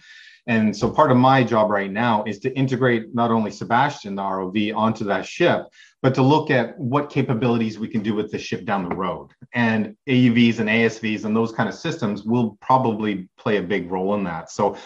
And 0.47 0.75
so 0.75 0.89
part 0.89 1.11
of 1.11 1.17
my 1.17 1.43
job 1.43 1.69
right 1.69 1.91
now 1.91 2.23
is 2.23 2.39
to 2.39 2.55
integrate 2.55 3.13
not 3.13 3.31
only 3.31 3.51
Sebastian, 3.51 4.15
the 4.15 4.23
ROV, 4.23 4.75
onto 4.75 5.05
that 5.05 5.25
ship, 5.25 5.67
but 6.01 6.15
to 6.15 6.23
look 6.23 6.49
at 6.49 6.77
what 6.79 7.11
capabilities 7.11 7.77
we 7.77 7.87
can 7.87 8.01
do 8.01 8.15
with 8.15 8.31
the 8.31 8.39
ship 8.39 8.65
down 8.65 8.87
the 8.87 8.95
road. 8.95 9.29
And 9.53 9.95
AUVs 10.09 10.59
and 10.59 10.67
ASVs 10.67 11.25
and 11.25 11.35
those 11.35 11.51
kind 11.51 11.69
of 11.69 11.75
systems 11.75 12.23
will 12.23 12.57
probably 12.59 13.29
play 13.37 13.57
a 13.57 13.61
big 13.61 13.91
role 13.91 14.15
in 14.15 14.23
that. 14.23 14.49
So 14.49 14.77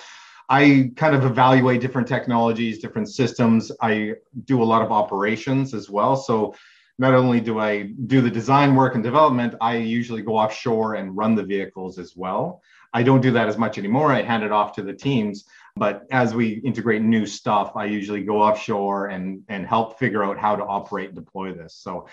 I 0.50 0.92
kind 0.96 1.16
of 1.16 1.25
evaluate 1.25 1.82
different 1.82 2.08
technologies, 2.08 2.80
different 2.80 3.10
systems. 3.10 3.72
I 3.82 4.14
do 4.46 4.62
a 4.62 4.66
lot 4.66 4.82
of 4.82 4.92
operations 4.92 5.74
as 5.74 5.90
well. 5.90 6.16
So 6.16 6.56
not 6.98 7.14
only 7.14 7.42
do 7.42 7.60
I 7.60 7.92
do 8.06 8.22
the 8.22 8.30
design 8.30 8.75
work 8.75 8.96
and 8.96 9.04
development, 9.04 9.56
I 9.60 9.78
usually 9.78 10.22
go 10.22 10.38
offshore 10.38 10.96
and 10.96 11.16
run 11.16 11.36
the 11.36 11.44
vehicles 11.44 12.00
as 12.00 12.16
well. 12.16 12.62
I 12.94 13.04
don't 13.04 13.22
do 13.22 13.32
that 13.32 13.50
as 13.50 13.58
much 13.58 13.78
anymore. 13.78 14.12
I 14.12 14.22
hand 14.22 14.44
it 14.44 14.52
off 14.52 14.74
to 14.75 14.82
the 14.82 14.94
teams. 14.94 15.46
But 15.75 16.06
as 16.12 16.34
we 16.34 16.62
integrate 16.64 17.02
new 17.02 17.25
stuff, 17.25 17.75
I 17.75 17.86
usually 17.86 18.24
go 18.24 18.42
offshore 18.42 19.08
and, 19.08 19.44
and 19.50 19.68
help 19.68 20.00
figure 20.00 20.24
out 20.24 20.38
how 20.38 20.56
to 20.56 20.64
operate 20.64 21.10
and 21.10 21.16
deploy 21.16 21.52
this. 21.52 21.75
So 21.75 22.08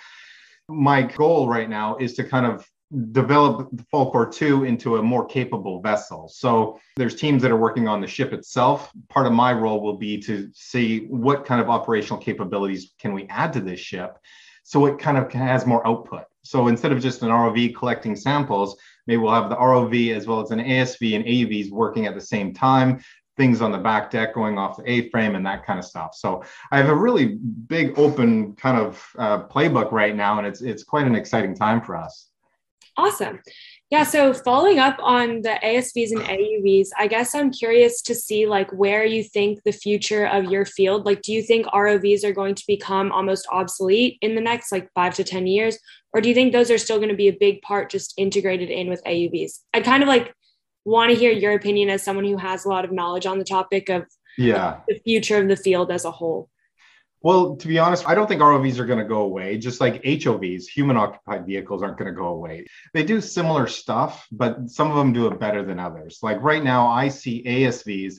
my 0.69 1.03
goal 1.03 1.49
right 1.49 1.69
now 1.69 1.97
is 1.99 2.15
to 2.15 2.25
kind 2.25 2.47
of 2.47 2.69
develop 3.13 3.69
the 3.73 3.85
Falkor 3.85 4.33
2 4.33 4.65
into 4.65 4.97
a 4.97 5.03
more 5.03 5.25
capable 5.27 5.81
vessel. 5.81 6.29
So 6.29 6.79
there's 6.97 7.15
teams 7.15 7.43
that 7.43 7.51
are 7.51 7.57
working 7.57 7.89
on 7.89 8.01
the 8.01 8.07
ship 8.07 8.33
itself. 8.33 8.93
Part 9.09 9.27
of 9.27 9.33
my 9.33 9.53
role 9.53 9.81
will 9.81 9.97
be 9.97 10.19
to 10.23 10.51
see 10.53 11.07
what 11.07 11.45
kind 11.47 11.61
of 11.61 11.71
operational 11.71 12.19
capabilities 12.19 12.93
can 12.99 13.13
we 13.13 13.27
add 13.29 13.53
to 13.55 13.61
this 13.61 13.81
ship 13.81 14.19
so 14.63 14.87
it 14.87 14.99
kind 14.99 15.19
of 15.19 15.31
has 15.33 15.67
more 15.67 15.87
output. 15.87 16.25
So 16.43 16.69
instead 16.69 16.93
of 16.93 17.01
just 17.01 17.23
an 17.23 17.29
ROV 17.29 17.75
collecting 17.75 18.17
samples, 18.17 18.77
maybe 19.07 19.19
we'll 19.19 19.33
have 19.35 19.51
the 19.51 19.57
ROV 19.57 20.15
as 20.15 20.27
well 20.27 20.41
as 20.41 20.51
an 20.51 20.61
ASV 20.61 21.17
and 21.17 21.25
AUVs 21.25 21.71
working 21.71 22.07
at 22.07 22.15
the 22.15 22.21
same 22.21 22.55
time, 22.55 23.03
things 23.37 23.61
on 23.61 23.73
the 23.73 23.79
back 23.79 24.11
deck 24.11 24.35
going 24.35 24.59
off 24.59 24.77
the 24.77 24.91
A-frame 24.91 25.35
and 25.35 25.45
that 25.47 25.67
kind 25.67 25.79
of 25.79 25.85
stuff. 25.85 26.15
So 26.15 26.45
I 26.71 26.79
have 26.79 26.89
a 26.89 26.95
really 26.95 27.39
big 27.67 27.99
open 27.99 28.55
kind 28.55 28.79
of 28.79 29.07
uh, 29.19 29.43
playbook 29.45 29.91
right 29.93 30.15
now, 30.15 30.39
and 30.39 30.47
it's 30.47 30.61
it's 30.63 30.85
quite 30.85 31.07
an 31.07 31.15
exciting 31.15 31.55
time 31.55 31.81
for 31.81 31.97
us. 31.97 32.29
Awesome. 32.97 33.41
Yeah, 33.91 34.05
so 34.05 34.33
following 34.33 34.79
up 34.79 34.97
on 35.01 35.43
the 35.43 35.59
ASVs 35.63 36.13
and 36.13 36.21
AUVs, 36.21 36.89
I 36.99 37.07
guess 37.07 37.35
I'm 37.35 37.51
curious 37.51 38.01
to 38.03 38.15
see 38.15 38.47
like 38.47 38.71
where 38.73 39.05
you 39.05 39.23
think 39.23 39.61
the 39.65 39.73
future 39.73 40.27
of 40.27 40.45
your 40.45 40.65
field, 40.65 41.05
like 41.05 41.21
do 41.23 41.33
you 41.33 41.43
think 41.43 41.67
ROVs 41.67 42.25
are 42.25 42.33
going 42.33 42.55
to 42.55 42.65
become 42.67 43.13
almost 43.13 43.47
obsolete 43.51 44.19
in 44.23 44.35
the 44.35 44.41
next 44.41 44.73
like 44.73 44.89
5 44.95 45.15
to 45.17 45.25
10 45.25 45.47
years 45.47 45.79
or 46.13 46.21
do 46.21 46.29
you 46.29 46.35
think 46.35 46.53
those 46.53 46.71
are 46.71 46.79
still 46.79 46.99
going 46.99 47.09
to 47.09 47.15
be 47.15 47.29
a 47.29 47.37
big 47.39 47.63
part 47.63 47.91
just 47.91 48.15
integrated 48.17 48.71
in 48.71 48.89
with 48.89 49.03
AUVs? 49.05 49.61
I 49.73 49.81
kind 49.81 50.03
of 50.03 50.09
like 50.09 50.35
want 50.85 51.11
to 51.11 51.17
hear 51.17 51.33
your 51.33 51.53
opinion 51.53 51.89
as 51.89 52.03
someone 52.03 52.25
who 52.25 52.37
has 52.37 52.65
a 52.65 52.69
lot 52.69 52.85
of 52.85 52.93
knowledge 52.93 53.27
on 53.27 53.39
the 53.39 53.45
topic 53.45 53.89
of 53.89 54.05
yeah, 54.37 54.81
the 54.89 54.99
future 55.05 55.39
of 55.39 55.49
the 55.49 55.57
field 55.57 55.91
as 55.91 56.05
a 56.05 56.11
whole. 56.11 56.49
Well, 57.23 57.57
to 57.57 57.69
be 57.69 57.79
honest, 57.79 58.09
I 58.09 58.15
don't 58.15 58.27
think 58.27 58.41
ROVs 58.41 58.79
are 58.79 58.87
going 58.87 58.99
to 58.99 59.05
go 59.05 59.21
away. 59.21 59.57
Just 59.57 59.81
like 59.81 60.03
HOVs, 60.03 60.67
human 60.67 60.97
occupied 60.97 61.47
vehicles 61.47 61.83
aren't 61.83 61.97
going 61.97 62.13
to 62.13 62.19
go 62.19 62.29
away. 62.29 62.67
They 62.95 63.05
do 63.05 63.21
similar 63.21 63.69
stuff, 63.69 64.27
but 64.33 64.69
some 64.69 64.91
of 64.91 64.97
them 64.97 65.13
do 65.13 65.29
it 65.29 65.39
better 65.39 65.65
than 65.65 65.79
others. 65.79 66.19
Like 66.23 66.43
right 66.43 66.65
now, 66.65 66.89
I 66.89 67.09
see 67.09 67.45
ASVs 67.45 68.19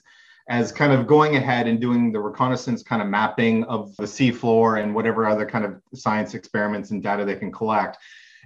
as 0.49 0.71
kind 0.71 0.93
of 0.93 1.07
going 1.07 1.35
ahead 1.35 1.67
and 1.67 1.79
doing 1.79 2.11
the 2.11 2.19
reconnaissance 2.19 2.83
kind 2.83 3.01
of 3.01 3.07
mapping 3.07 3.63
of 3.65 3.95
the 3.97 4.03
seafloor 4.03 4.81
and 4.81 4.93
whatever 4.95 5.25
other 5.25 5.45
kind 5.45 5.65
of 5.65 5.81
science 5.93 6.33
experiments 6.33 6.91
and 6.91 7.03
data 7.03 7.25
they 7.25 7.35
can 7.35 7.51
collect. 7.51 7.97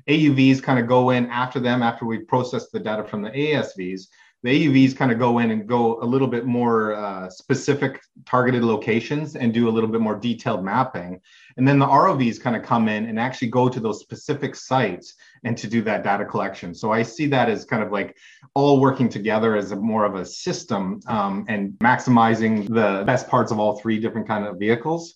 AUVs 0.07 0.61
kind 0.61 0.79
of 0.79 0.87
go 0.87 1.09
in 1.11 1.27
after 1.27 1.59
them 1.59 1.81
after 1.81 2.05
we 2.05 2.19
process 2.19 2.69
the 2.69 2.79
data 2.79 3.03
from 3.03 3.21
the 3.21 3.31
ASVs 3.31 4.07
the 4.47 4.67
AUVs 4.67 4.95
kind 4.95 5.11
of 5.11 5.19
go 5.19 5.39
in 5.39 5.51
and 5.51 5.67
go 5.67 6.01
a 6.01 6.05
little 6.05 6.27
bit 6.27 6.45
more 6.45 6.93
uh, 6.93 7.29
specific 7.29 7.99
targeted 8.25 8.63
locations 8.63 9.35
and 9.35 9.53
do 9.53 9.67
a 9.67 9.71
little 9.71 9.89
bit 9.89 9.99
more 9.99 10.15
detailed 10.15 10.63
mapping. 10.63 11.19
And 11.57 11.67
then 11.67 11.79
the 11.79 11.85
ROVs 11.85 12.39
kind 12.39 12.55
of 12.55 12.63
come 12.63 12.87
in 12.87 13.07
and 13.07 13.19
actually 13.19 13.49
go 13.49 13.67
to 13.67 13.81
those 13.81 13.99
specific 13.99 14.55
sites 14.55 15.15
and 15.43 15.57
to 15.57 15.67
do 15.67 15.81
that 15.81 16.05
data 16.05 16.23
collection. 16.23 16.73
So 16.73 16.93
I 16.93 17.01
see 17.01 17.27
that 17.27 17.49
as 17.49 17.65
kind 17.65 17.83
of 17.83 17.91
like 17.91 18.15
all 18.53 18.79
working 18.79 19.09
together 19.09 19.57
as 19.57 19.71
a 19.71 19.75
more 19.75 20.05
of 20.05 20.15
a 20.15 20.23
system 20.23 21.01
um, 21.07 21.43
and 21.49 21.73
maximizing 21.79 22.69
the 22.69 23.03
best 23.05 23.27
parts 23.27 23.51
of 23.51 23.59
all 23.59 23.77
three 23.79 23.99
different 23.99 24.29
kind 24.29 24.45
of 24.45 24.57
vehicles. 24.57 25.15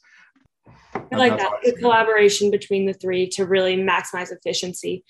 I 0.94 1.16
like 1.16 1.38
that, 1.38 1.52
the 1.64 1.72
collaboration 1.72 2.52
between 2.52 2.86
the 2.86 2.94
three 2.94 3.30
to 3.30 3.46
really 3.46 3.78
maximize 3.78 4.34
efficiency. 4.34 5.06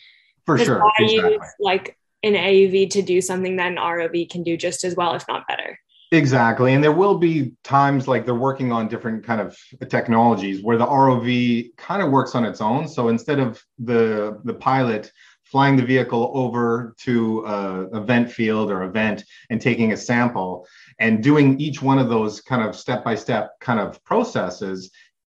For 0.46 0.60
sure. 0.60 0.84
Exactly. 1.00 1.34
Use, 1.34 1.42
like 1.60 1.98
an 2.24 2.34
AUV 2.34 2.90
to 2.92 3.02
do 3.02 3.22
something 3.22 3.56
that 3.56 3.72
an 3.72 3.78
ROV 3.78 4.30
can 4.30 4.44
do 4.44 4.58
just 4.58 4.84
as 4.84 4.96
well, 4.96 5.16
if 5.16 5.26
not 5.28 5.48
better. 5.48 5.78
Exactly. 6.14 6.74
And 6.74 6.84
there 6.84 6.92
will 6.92 7.18
be 7.18 7.54
times 7.64 8.08
like 8.08 8.26
they're 8.26 8.36
working 8.36 8.72
on 8.72 8.90
different 8.90 9.26
kind 9.26 9.40
of 9.40 9.58
technologies 9.90 10.62
where 10.62 10.78
the 10.78 10.86
ROV 10.86 11.76
kind 11.78 12.02
of 12.02 12.12
works 12.12 12.36
on 12.36 12.44
its 12.44 12.60
own. 12.60 12.88
So 12.88 13.08
instead 13.08 13.40
of 13.40 13.64
the 13.80 14.40
the 14.44 14.54
pilot 14.54 15.12
flying 15.46 15.76
the 15.76 15.86
vehicle 15.86 16.32
over 16.34 16.96
to 16.98 17.46
a, 17.46 17.88
a 17.88 18.02
vent 18.02 18.32
field 18.32 18.72
or 18.72 18.84
a 18.84 18.92
vent 18.92 19.24
and 19.50 19.60
taking 19.60 19.92
a 19.92 19.98
sample 19.98 20.66
and 21.00 21.22
doing 21.22 21.60
each 21.60 21.82
one 21.82 22.00
of 22.00 22.08
those 22.08 22.40
kind 22.40 22.62
of 22.62 22.74
step 22.74 23.04
by 23.04 23.16
step 23.16 23.52
kind 23.60 23.80
of 23.80 24.02
processes, 24.06 24.92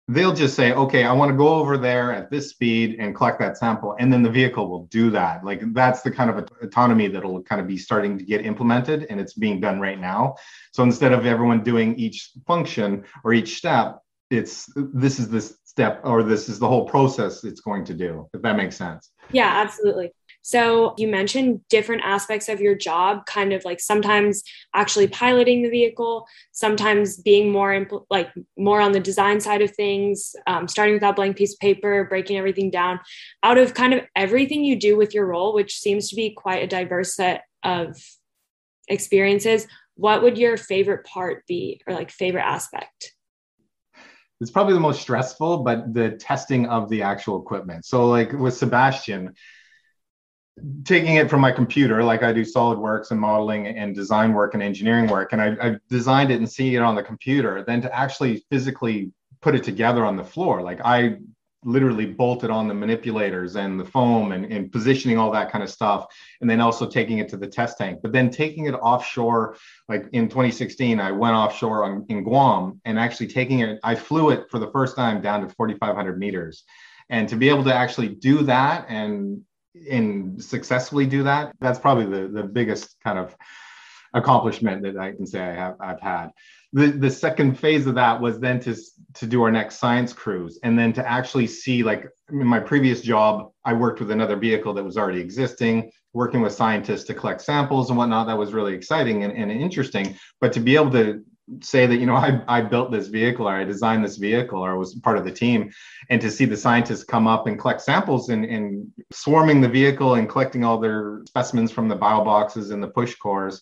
they'll 0.09 0.33
just 0.33 0.55
say, 0.55 0.73
okay, 0.73 1.03
I 1.03 1.13
want 1.13 1.29
to 1.29 1.37
go 1.37 1.49
over 1.49 1.77
there 1.77 2.11
at 2.11 2.31
this 2.31 2.49
speed 2.49 2.95
and 2.99 3.15
collect 3.15 3.37
that 3.39 3.57
sample. 3.57 3.95
And 3.99 4.11
then 4.11 4.23
the 4.23 4.29
vehicle 4.29 4.67
will 4.67 4.85
do 4.85 5.11
that. 5.11 5.45
Like 5.45 5.61
that's 5.71 6.01
the 6.01 6.09
kind 6.09 6.31
of 6.31 6.49
autonomy 6.63 7.07
that'll 7.07 7.43
kind 7.43 7.61
of 7.61 7.67
be 7.67 7.77
starting 7.77 8.17
to 8.17 8.23
get 8.23 8.43
implemented 8.43 9.05
and 9.11 9.19
it's 9.19 9.33
being 9.33 9.61
done 9.61 9.79
right 9.79 9.99
now. 9.99 10.35
So 10.71 10.81
instead 10.81 11.13
of 11.13 11.27
everyone 11.27 11.63
doing 11.63 11.95
each 11.95 12.31
function 12.47 13.05
or 13.23 13.33
each 13.33 13.57
step, 13.57 13.99
it's 14.31 14.67
this 14.75 15.19
is 15.19 15.29
this 15.29 15.59
step 15.63 16.01
or 16.03 16.23
this 16.23 16.49
is 16.49 16.57
the 16.57 16.67
whole 16.67 16.85
process 16.85 17.43
it's 17.43 17.61
going 17.61 17.85
to 17.85 17.93
do, 17.93 18.27
if 18.33 18.41
that 18.41 18.55
makes 18.55 18.75
sense. 18.75 19.11
Yeah, 19.31 19.47
absolutely. 19.47 20.11
So 20.41 20.95
you 20.97 21.07
mentioned 21.07 21.61
different 21.69 22.01
aspects 22.03 22.49
of 22.49 22.61
your 22.61 22.75
job, 22.75 23.25
kind 23.25 23.53
of 23.53 23.65
like 23.65 23.79
sometimes 23.79 24.43
actually 24.73 25.07
piloting 25.07 25.61
the 25.61 25.69
vehicle, 25.69 26.25
sometimes 26.51 27.17
being 27.17 27.51
more 27.51 27.71
impl- 27.71 28.05
like 28.09 28.29
more 28.57 28.81
on 28.81 28.91
the 28.91 28.99
design 28.99 29.39
side 29.39 29.61
of 29.61 29.75
things, 29.75 30.35
um, 30.47 30.67
starting 30.67 30.95
with 30.95 31.01
that 31.01 31.15
blank 31.15 31.37
piece 31.37 31.53
of 31.53 31.59
paper, 31.59 32.05
breaking 32.05 32.37
everything 32.37 32.71
down. 32.71 32.99
Out 33.43 33.57
of 33.57 33.73
kind 33.73 33.93
of 33.93 34.01
everything 34.15 34.63
you 34.63 34.79
do 34.79 34.97
with 34.97 35.13
your 35.13 35.25
role, 35.25 35.53
which 35.53 35.77
seems 35.77 36.09
to 36.09 36.15
be 36.15 36.31
quite 36.31 36.63
a 36.63 36.67
diverse 36.67 37.15
set 37.15 37.43
of 37.63 37.97
experiences, 38.87 39.67
what 39.95 40.23
would 40.23 40.37
your 40.37 40.57
favorite 40.57 41.05
part 41.05 41.45
be, 41.47 41.81
or 41.85 41.93
like 41.93 42.09
favorite 42.11 42.45
aspect? 42.45 43.13
it's 44.41 44.51
probably 44.51 44.73
the 44.73 44.79
most 44.79 45.01
stressful, 45.01 45.63
but 45.63 45.93
the 45.93 46.11
testing 46.11 46.65
of 46.67 46.89
the 46.89 47.01
actual 47.01 47.41
equipment. 47.41 47.85
So, 47.85 48.07
like 48.07 48.31
with 48.31 48.55
Sebastian, 48.55 49.33
taking 50.83 51.15
it 51.15 51.29
from 51.29 51.41
my 51.41 51.51
computer, 51.51 52.03
like 52.03 52.23
I 52.23 52.33
do 52.33 52.41
SolidWorks 52.41 53.11
and 53.11 53.19
modeling 53.19 53.67
and 53.67 53.95
design 53.95 54.33
work 54.33 54.53
and 54.53 54.63
engineering 54.63 55.07
work, 55.07 55.33
and 55.33 55.41
I, 55.41 55.55
I've 55.61 55.79
designed 55.89 56.31
it 56.31 56.35
and 56.35 56.49
seeing 56.49 56.73
it 56.73 56.81
on 56.81 56.95
the 56.95 57.03
computer, 57.03 57.63
then 57.65 57.81
to 57.81 57.95
actually 57.95 58.43
physically 58.49 59.11
put 59.41 59.55
it 59.55 59.63
together 59.63 60.05
on 60.05 60.15
the 60.15 60.23
floor, 60.23 60.61
like 60.61 60.81
I 60.83 61.17
literally 61.63 62.05
bolted 62.05 62.49
on 62.49 62.67
the 62.67 62.73
manipulators 62.73 63.55
and 63.57 63.79
the 63.79 63.85
foam 63.85 64.31
and, 64.31 64.45
and 64.45 64.71
positioning 64.71 65.17
all 65.17 65.29
that 65.31 65.51
kind 65.51 65.63
of 65.63 65.69
stuff 65.69 66.05
and 66.39 66.49
then 66.49 66.61
also 66.61 66.87
taking 66.87 67.17
it 67.17 67.27
to 67.27 67.37
the 67.37 67.47
test 67.47 67.77
tank. 67.77 67.99
But 68.01 68.13
then 68.13 68.29
taking 68.29 68.67
it 68.67 68.73
offshore 68.73 69.57
like 69.89 70.05
in 70.13 70.29
2016 70.29 70.99
i 70.99 71.11
went 71.11 71.35
offshore 71.35 71.83
on, 71.83 72.05
in 72.07 72.23
guam 72.23 72.79
and 72.85 72.97
actually 72.97 73.27
taking 73.27 73.59
it 73.59 73.77
i 73.83 73.93
flew 73.93 74.29
it 74.29 74.45
for 74.49 74.57
the 74.57 74.71
first 74.71 74.95
time 74.95 75.21
down 75.21 75.41
to 75.41 75.53
4500 75.55 76.17
meters. 76.17 76.63
And 77.09 77.27
to 77.27 77.35
be 77.35 77.49
able 77.49 77.63
to 77.65 77.73
actually 77.73 78.09
do 78.09 78.43
that 78.43 78.85
and 78.87 79.41
and 79.89 80.43
successfully 80.43 81.05
do 81.05 81.23
that, 81.23 81.53
that's 81.59 81.79
probably 81.79 82.05
the, 82.05 82.27
the 82.27 82.43
biggest 82.43 82.95
kind 83.03 83.19
of 83.19 83.35
accomplishment 84.13 84.81
that 84.83 84.97
I 84.97 85.11
can 85.11 85.25
say 85.25 85.39
I 85.39 85.53
have 85.53 85.75
I've 85.79 86.01
had. 86.01 86.29
The 86.73 86.87
the 86.87 87.09
second 87.09 87.57
phase 87.57 87.87
of 87.87 87.95
that 87.95 88.19
was 88.19 88.39
then 88.39 88.59
to 88.61 88.75
to 89.15 89.25
do 89.25 89.43
our 89.43 89.51
next 89.51 89.77
science 89.77 90.13
cruise 90.13 90.59
and 90.63 90.77
then 90.77 90.93
to 90.93 91.07
actually 91.07 91.47
see 91.47 91.83
like 91.83 92.07
in 92.31 92.45
my 92.45 92.59
previous 92.59 93.01
job 93.01 93.51
I 93.65 93.73
worked 93.73 93.99
with 93.99 94.11
another 94.11 94.35
vehicle 94.35 94.73
that 94.75 94.83
was 94.83 94.97
already 94.97 95.19
existing 95.19 95.91
working 96.13 96.41
with 96.41 96.53
scientists 96.53 97.03
to 97.05 97.13
collect 97.13 97.41
samples 97.41 97.89
and 97.89 97.97
whatnot 97.97 98.27
that 98.27 98.37
was 98.37 98.53
really 98.53 98.73
exciting 98.73 99.23
and, 99.23 99.33
and 99.33 99.51
interesting 99.51 100.15
but 100.41 100.53
to 100.53 100.59
be 100.59 100.75
able 100.75 100.91
to 100.91 101.23
say 101.61 101.85
that 101.85 101.97
you 101.97 102.05
know 102.05 102.15
I, 102.27 102.41
I 102.47 102.61
built 102.61 102.91
this 102.91 103.07
vehicle 103.07 103.47
or 103.47 103.53
i 103.53 103.63
designed 103.63 104.03
this 104.03 104.17
vehicle 104.17 104.63
or 104.63 104.77
was 104.77 104.95
part 104.95 105.17
of 105.17 105.25
the 105.25 105.31
team. 105.31 105.71
And 106.09 106.21
to 106.21 106.31
see 106.31 106.45
the 106.45 106.57
scientists 106.57 107.03
come 107.03 107.27
up 107.27 107.47
and 107.47 107.59
collect 107.59 107.81
samples 107.81 108.29
and, 108.29 108.45
and 108.45 108.91
swarming 109.11 109.61
the 109.61 109.69
vehicle 109.69 110.15
and 110.15 110.27
collecting 110.27 110.63
all 110.63 110.79
their 110.79 111.21
specimens 111.27 111.71
from 111.71 111.87
the 111.87 111.95
bio 111.95 112.23
boxes 112.23 112.71
and 112.71 112.81
the 112.81 112.87
push 112.87 113.15
cores 113.15 113.61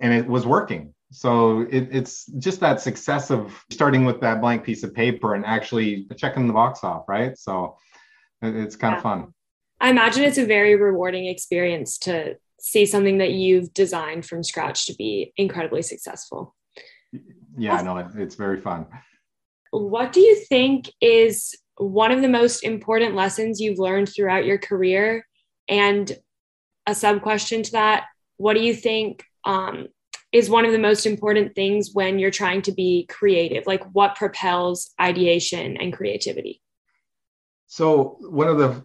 and 0.00 0.12
it 0.12 0.26
was 0.26 0.46
working. 0.46 0.94
So 1.10 1.62
it, 1.70 1.88
it's 1.90 2.26
just 2.38 2.60
that 2.60 2.80
success 2.80 3.30
of 3.30 3.64
starting 3.70 4.04
with 4.04 4.20
that 4.20 4.40
blank 4.40 4.62
piece 4.62 4.82
of 4.82 4.94
paper 4.94 5.34
and 5.34 5.44
actually 5.44 6.06
checking 6.16 6.46
the 6.46 6.52
box 6.52 6.84
off 6.84 7.04
right? 7.08 7.36
So 7.38 7.76
it, 8.42 8.54
it's 8.54 8.76
kind 8.76 8.92
yeah. 8.92 8.98
of 8.98 9.02
fun. 9.02 9.34
I 9.80 9.90
imagine 9.90 10.24
it's 10.24 10.38
a 10.38 10.46
very 10.46 10.74
rewarding 10.74 11.26
experience 11.26 11.98
to 11.98 12.36
see 12.60 12.84
something 12.84 13.18
that 13.18 13.30
you've 13.30 13.72
designed 13.72 14.26
from 14.26 14.42
scratch 14.42 14.86
to 14.86 14.94
be 14.94 15.32
incredibly 15.36 15.82
successful 15.82 16.56
yeah, 17.58 17.74
I 17.74 17.82
know 17.82 17.98
it's 18.16 18.36
very 18.36 18.60
fun. 18.60 18.86
What 19.70 20.12
do 20.12 20.20
you 20.20 20.36
think 20.36 20.90
is 21.00 21.54
one 21.76 22.10
of 22.10 22.22
the 22.22 22.28
most 22.28 22.64
important 22.64 23.14
lessons 23.14 23.60
you've 23.60 23.78
learned 23.78 24.08
throughout 24.08 24.46
your 24.46 24.58
career? 24.58 25.26
And 25.68 26.10
a 26.86 26.94
sub 26.94 27.22
question 27.22 27.62
to 27.64 27.72
that, 27.72 28.06
what 28.38 28.54
do 28.54 28.60
you 28.60 28.74
think 28.74 29.24
um, 29.44 29.88
is 30.32 30.48
one 30.48 30.64
of 30.64 30.72
the 30.72 30.78
most 30.78 31.06
important 31.06 31.54
things 31.54 31.90
when 31.92 32.18
you're 32.18 32.30
trying 32.30 32.62
to 32.62 32.72
be 32.72 33.06
creative? 33.08 33.66
Like 33.66 33.84
what 33.92 34.14
propels 34.14 34.90
ideation 35.00 35.76
and 35.76 35.92
creativity? 35.92 36.62
So, 37.66 38.16
one 38.20 38.48
of 38.48 38.58
the 38.58 38.82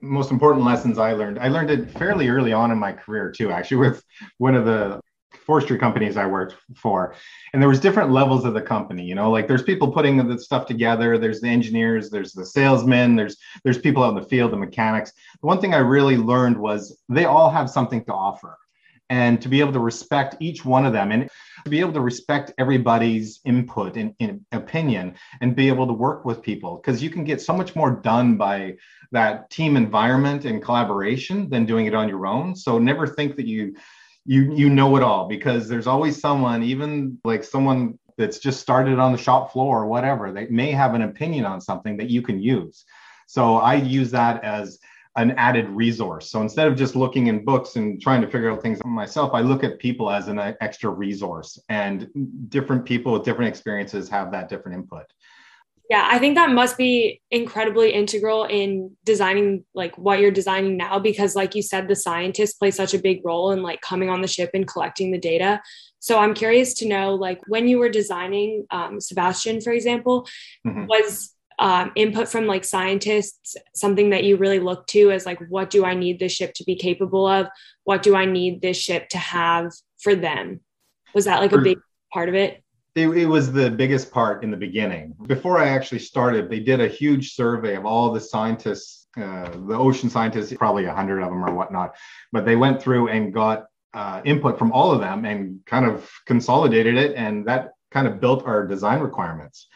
most 0.00 0.30
important 0.32 0.64
lessons 0.64 0.98
I 0.98 1.12
learned, 1.12 1.38
I 1.38 1.48
learned 1.48 1.70
it 1.70 1.90
fairly 1.92 2.28
early 2.28 2.52
on 2.52 2.70
in 2.72 2.78
my 2.78 2.92
career 2.92 3.30
too, 3.30 3.52
actually, 3.52 3.88
with 3.88 4.02
one 4.38 4.54
of 4.54 4.64
the 4.64 5.00
forestry 5.44 5.78
companies 5.78 6.16
I 6.16 6.26
worked 6.26 6.56
for. 6.74 7.14
And 7.52 7.62
there 7.62 7.68
was 7.68 7.80
different 7.80 8.10
levels 8.10 8.44
of 8.44 8.54
the 8.54 8.62
company, 8.62 9.04
you 9.04 9.14
know, 9.14 9.30
like 9.30 9.46
there's 9.46 9.62
people 9.62 9.92
putting 9.92 10.26
the 10.26 10.38
stuff 10.38 10.66
together, 10.66 11.18
there's 11.18 11.40
the 11.40 11.48
engineers, 11.48 12.10
there's 12.10 12.32
the 12.32 12.46
salesmen, 12.46 13.16
there's 13.16 13.36
there's 13.62 13.78
people 13.78 14.02
out 14.02 14.10
in 14.10 14.22
the 14.22 14.28
field, 14.28 14.52
the 14.52 14.56
mechanics. 14.56 15.12
The 15.40 15.46
one 15.46 15.60
thing 15.60 15.74
I 15.74 15.78
really 15.78 16.16
learned 16.16 16.56
was 16.56 16.98
they 17.08 17.26
all 17.26 17.50
have 17.50 17.70
something 17.70 18.04
to 18.06 18.12
offer. 18.12 18.58
And 19.10 19.40
to 19.42 19.50
be 19.50 19.60
able 19.60 19.74
to 19.74 19.80
respect 19.80 20.36
each 20.40 20.64
one 20.64 20.86
of 20.86 20.94
them 20.94 21.12
and 21.12 21.28
to 21.64 21.70
be 21.70 21.80
able 21.80 21.92
to 21.92 22.00
respect 22.00 22.52
everybody's 22.56 23.40
input 23.44 23.98
and, 23.98 24.14
and 24.18 24.40
opinion 24.50 25.14
and 25.42 25.54
be 25.54 25.68
able 25.68 25.86
to 25.86 25.92
work 25.92 26.24
with 26.24 26.40
people 26.40 26.76
because 26.76 27.02
you 27.02 27.10
can 27.10 27.22
get 27.22 27.42
so 27.42 27.52
much 27.52 27.76
more 27.76 27.90
done 27.90 28.38
by 28.38 28.76
that 29.12 29.50
team 29.50 29.76
environment 29.76 30.46
and 30.46 30.62
collaboration 30.62 31.50
than 31.50 31.66
doing 31.66 31.84
it 31.84 31.94
on 31.94 32.08
your 32.08 32.26
own. 32.26 32.56
So 32.56 32.78
never 32.78 33.06
think 33.06 33.36
that 33.36 33.46
you 33.46 33.76
you 34.24 34.54
you 34.54 34.70
know 34.70 34.96
it 34.96 35.02
all 35.02 35.28
because 35.28 35.68
there's 35.68 35.86
always 35.86 36.20
someone 36.20 36.62
even 36.62 37.18
like 37.24 37.44
someone 37.44 37.98
that's 38.16 38.38
just 38.38 38.60
started 38.60 38.98
on 38.98 39.12
the 39.12 39.18
shop 39.18 39.52
floor 39.52 39.82
or 39.82 39.86
whatever 39.86 40.32
they 40.32 40.46
may 40.46 40.70
have 40.70 40.94
an 40.94 41.02
opinion 41.02 41.44
on 41.44 41.60
something 41.60 41.96
that 41.96 42.10
you 42.10 42.22
can 42.22 42.40
use 42.40 42.84
so 43.26 43.56
i 43.56 43.74
use 43.74 44.10
that 44.10 44.42
as 44.44 44.78
an 45.16 45.30
added 45.32 45.68
resource. 45.68 46.28
So 46.30 46.40
instead 46.40 46.66
of 46.66 46.76
just 46.76 46.96
looking 46.96 47.28
in 47.28 47.44
books 47.44 47.76
and 47.76 48.00
trying 48.00 48.20
to 48.22 48.26
figure 48.26 48.50
out 48.50 48.62
things 48.62 48.80
myself, 48.84 49.32
I 49.32 49.40
look 49.40 49.62
at 49.62 49.78
people 49.78 50.10
as 50.10 50.28
an 50.28 50.38
extra 50.60 50.90
resource, 50.90 51.58
and 51.68 52.08
different 52.48 52.84
people 52.84 53.12
with 53.12 53.22
different 53.22 53.48
experiences 53.48 54.08
have 54.08 54.32
that 54.32 54.48
different 54.48 54.78
input. 54.78 55.04
Yeah, 55.90 56.08
I 56.10 56.18
think 56.18 56.34
that 56.36 56.50
must 56.50 56.78
be 56.78 57.20
incredibly 57.30 57.92
integral 57.92 58.44
in 58.44 58.96
designing 59.04 59.64
like 59.74 59.96
what 59.98 60.18
you're 60.18 60.30
designing 60.30 60.78
now 60.78 60.98
because 60.98 61.36
like 61.36 61.54
you 61.54 61.60
said 61.60 61.88
the 61.88 61.96
scientists 61.96 62.54
play 62.54 62.70
such 62.70 62.94
a 62.94 62.98
big 62.98 63.20
role 63.22 63.50
in 63.50 63.62
like 63.62 63.82
coming 63.82 64.08
on 64.08 64.22
the 64.22 64.28
ship 64.28 64.50
and 64.54 64.66
collecting 64.66 65.12
the 65.12 65.18
data. 65.18 65.60
So 65.98 66.18
I'm 66.18 66.32
curious 66.32 66.72
to 66.74 66.88
know 66.88 67.14
like 67.14 67.40
when 67.48 67.68
you 67.68 67.78
were 67.78 67.90
designing 67.90 68.66
um, 68.70 68.98
Sebastian 68.98 69.60
for 69.60 69.72
example, 69.72 70.26
mm-hmm. 70.66 70.86
was 70.86 71.34
um, 71.58 71.92
input 71.96 72.28
from 72.28 72.46
like 72.46 72.64
scientists 72.64 73.54
something 73.74 74.10
that 74.10 74.24
you 74.24 74.36
really 74.38 74.60
look 74.60 74.86
to 74.88 75.10
as 75.10 75.26
like 75.26 75.38
what 75.50 75.68
do 75.68 75.84
I 75.84 75.94
need 75.94 76.18
this 76.18 76.32
ship 76.32 76.54
to 76.54 76.64
be 76.64 76.76
capable 76.76 77.26
of? 77.26 77.46
What 77.84 78.02
do 78.02 78.16
I 78.16 78.24
need 78.24 78.62
this 78.62 78.78
ship 78.78 79.10
to 79.10 79.18
have 79.18 79.70
for 79.98 80.14
them? 80.14 80.60
Was 81.14 81.26
that 81.26 81.40
like 81.40 81.52
a 81.52 81.58
big 81.58 81.78
part 82.10 82.30
of 82.30 82.34
it? 82.34 82.63
It, 82.94 83.08
it, 83.08 83.26
was 83.26 83.52
the 83.52 83.70
biggest 83.70 84.12
part 84.12 84.44
in 84.44 84.52
the 84.52 84.56
beginning. 84.56 85.16
Before 85.26 85.58
I 85.58 85.68
actually 85.68 85.98
started, 85.98 86.48
they 86.48 86.60
did 86.60 86.80
a 86.80 86.86
huge 86.86 87.34
survey 87.34 87.74
of 87.74 87.84
all 87.84 88.12
the 88.12 88.20
scientists, 88.20 89.08
uh, 89.16 89.50
the 89.50 89.74
ocean 89.76 90.08
scientists, 90.08 90.52
probably 90.52 90.84
a 90.84 90.94
hundred 90.94 91.20
of 91.20 91.30
them 91.30 91.44
or 91.44 91.52
whatnot. 91.52 91.96
But 92.30 92.44
they 92.44 92.54
went 92.54 92.80
through 92.80 93.08
and 93.08 93.34
got 93.34 93.64
uh, 93.94 94.22
input 94.24 94.58
from 94.58 94.70
all 94.70 94.92
of 94.92 95.00
them 95.00 95.24
and 95.24 95.58
kind 95.66 95.86
of 95.86 96.08
consolidated 96.26 96.96
it, 96.96 97.16
and 97.16 97.46
that 97.46 97.72
kind 97.90 98.06
of 98.06 98.20
built 98.20 98.44
our 98.44 98.66
design 98.66 99.00
requirements. 99.00 99.68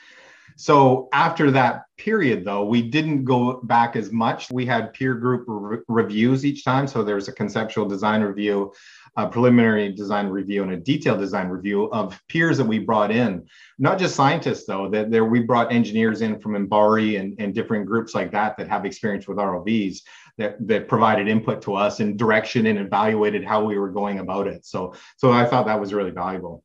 So 0.58 1.08
after 1.12 1.52
that 1.52 1.84
period, 1.96 2.44
though, 2.44 2.64
we 2.64 2.82
didn't 2.82 3.24
go 3.24 3.60
back 3.62 3.94
as 3.94 4.10
much. 4.10 4.50
We 4.50 4.66
had 4.66 4.92
peer 4.92 5.14
group 5.14 5.44
re- 5.46 5.78
reviews 5.86 6.44
each 6.44 6.64
time. 6.64 6.88
So 6.88 7.04
there's 7.04 7.28
a 7.28 7.32
conceptual 7.32 7.86
design 7.86 8.22
review, 8.22 8.72
a 9.16 9.28
preliminary 9.28 9.92
design 9.92 10.28
review, 10.28 10.62
and 10.62 10.72
a 10.72 10.76
detailed 10.76 11.20
design 11.20 11.48
review 11.48 11.84
of 11.90 12.20
peers 12.28 12.58
that 12.58 12.64
we 12.64 12.78
brought 12.78 13.10
in. 13.10 13.46
Not 13.78 13.98
just 13.98 14.16
scientists, 14.16 14.66
though. 14.66 14.90
That 14.90 15.10
there 15.10 15.24
we 15.24 15.40
brought 15.40 15.72
engineers 15.72 16.22
in 16.22 16.38
from 16.40 16.68
MBARI 16.68 17.20
and, 17.20 17.34
and 17.40 17.54
different 17.54 17.86
groups 17.86 18.14
like 18.14 18.32
that 18.32 18.56
that 18.56 18.68
have 18.68 18.84
experience 18.84 19.26
with 19.26 19.38
ROVs 19.38 19.98
that 20.38 20.56
that 20.66 20.88
provided 20.88 21.28
input 21.28 21.62
to 21.62 21.74
us 21.74 22.00
and 22.00 22.18
direction 22.18 22.66
and 22.66 22.78
evaluated 22.78 23.44
how 23.44 23.64
we 23.64 23.78
were 23.78 23.90
going 23.90 24.18
about 24.18 24.46
it. 24.46 24.64
So 24.64 24.94
so 25.16 25.32
I 25.32 25.44
thought 25.44 25.66
that 25.66 25.80
was 25.80 25.92
really 25.92 26.12
valuable. 26.12 26.62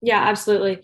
Yeah, 0.00 0.20
absolutely 0.20 0.82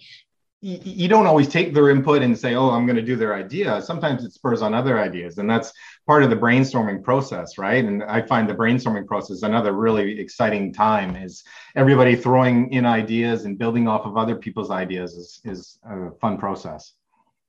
you 0.66 1.08
don't 1.08 1.26
always 1.26 1.48
take 1.48 1.74
their 1.74 1.90
input 1.90 2.22
and 2.22 2.38
say, 2.38 2.54
"Oh, 2.54 2.70
I'm 2.70 2.86
going 2.86 2.96
to 2.96 3.02
do 3.02 3.16
their 3.16 3.34
idea." 3.34 3.82
Sometimes 3.82 4.24
it 4.24 4.32
spurs 4.32 4.62
on 4.62 4.72
other 4.72 4.98
ideas, 4.98 5.36
and 5.36 5.48
that's 5.48 5.70
part 6.06 6.22
of 6.22 6.30
the 6.30 6.36
brainstorming 6.36 7.02
process, 7.02 7.58
right? 7.58 7.84
And 7.84 8.02
I 8.02 8.22
find 8.22 8.48
the 8.48 8.54
brainstorming 8.54 9.06
process 9.06 9.42
another 9.42 9.72
really 9.72 10.18
exciting 10.18 10.72
time. 10.72 11.16
Is 11.16 11.44
everybody 11.76 12.16
throwing 12.16 12.72
in 12.72 12.86
ideas 12.86 13.44
and 13.44 13.58
building 13.58 13.86
off 13.86 14.06
of 14.06 14.16
other 14.16 14.36
people's 14.36 14.70
ideas 14.70 15.12
is 15.12 15.40
is 15.44 15.78
a 15.84 16.12
fun 16.12 16.38
process. 16.38 16.94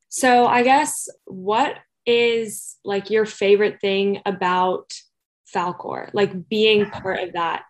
So, 0.10 0.46
I 0.48 0.64
guess 0.64 1.08
what 1.24 1.78
is 2.06 2.76
like 2.84 3.10
your 3.10 3.26
favorite 3.26 3.80
thing 3.80 4.22
about 4.26 4.94
Falkor, 5.56 6.10
like 6.12 6.50
being 6.50 6.90
part 6.90 7.22
of 7.22 7.32
that? 7.34 7.64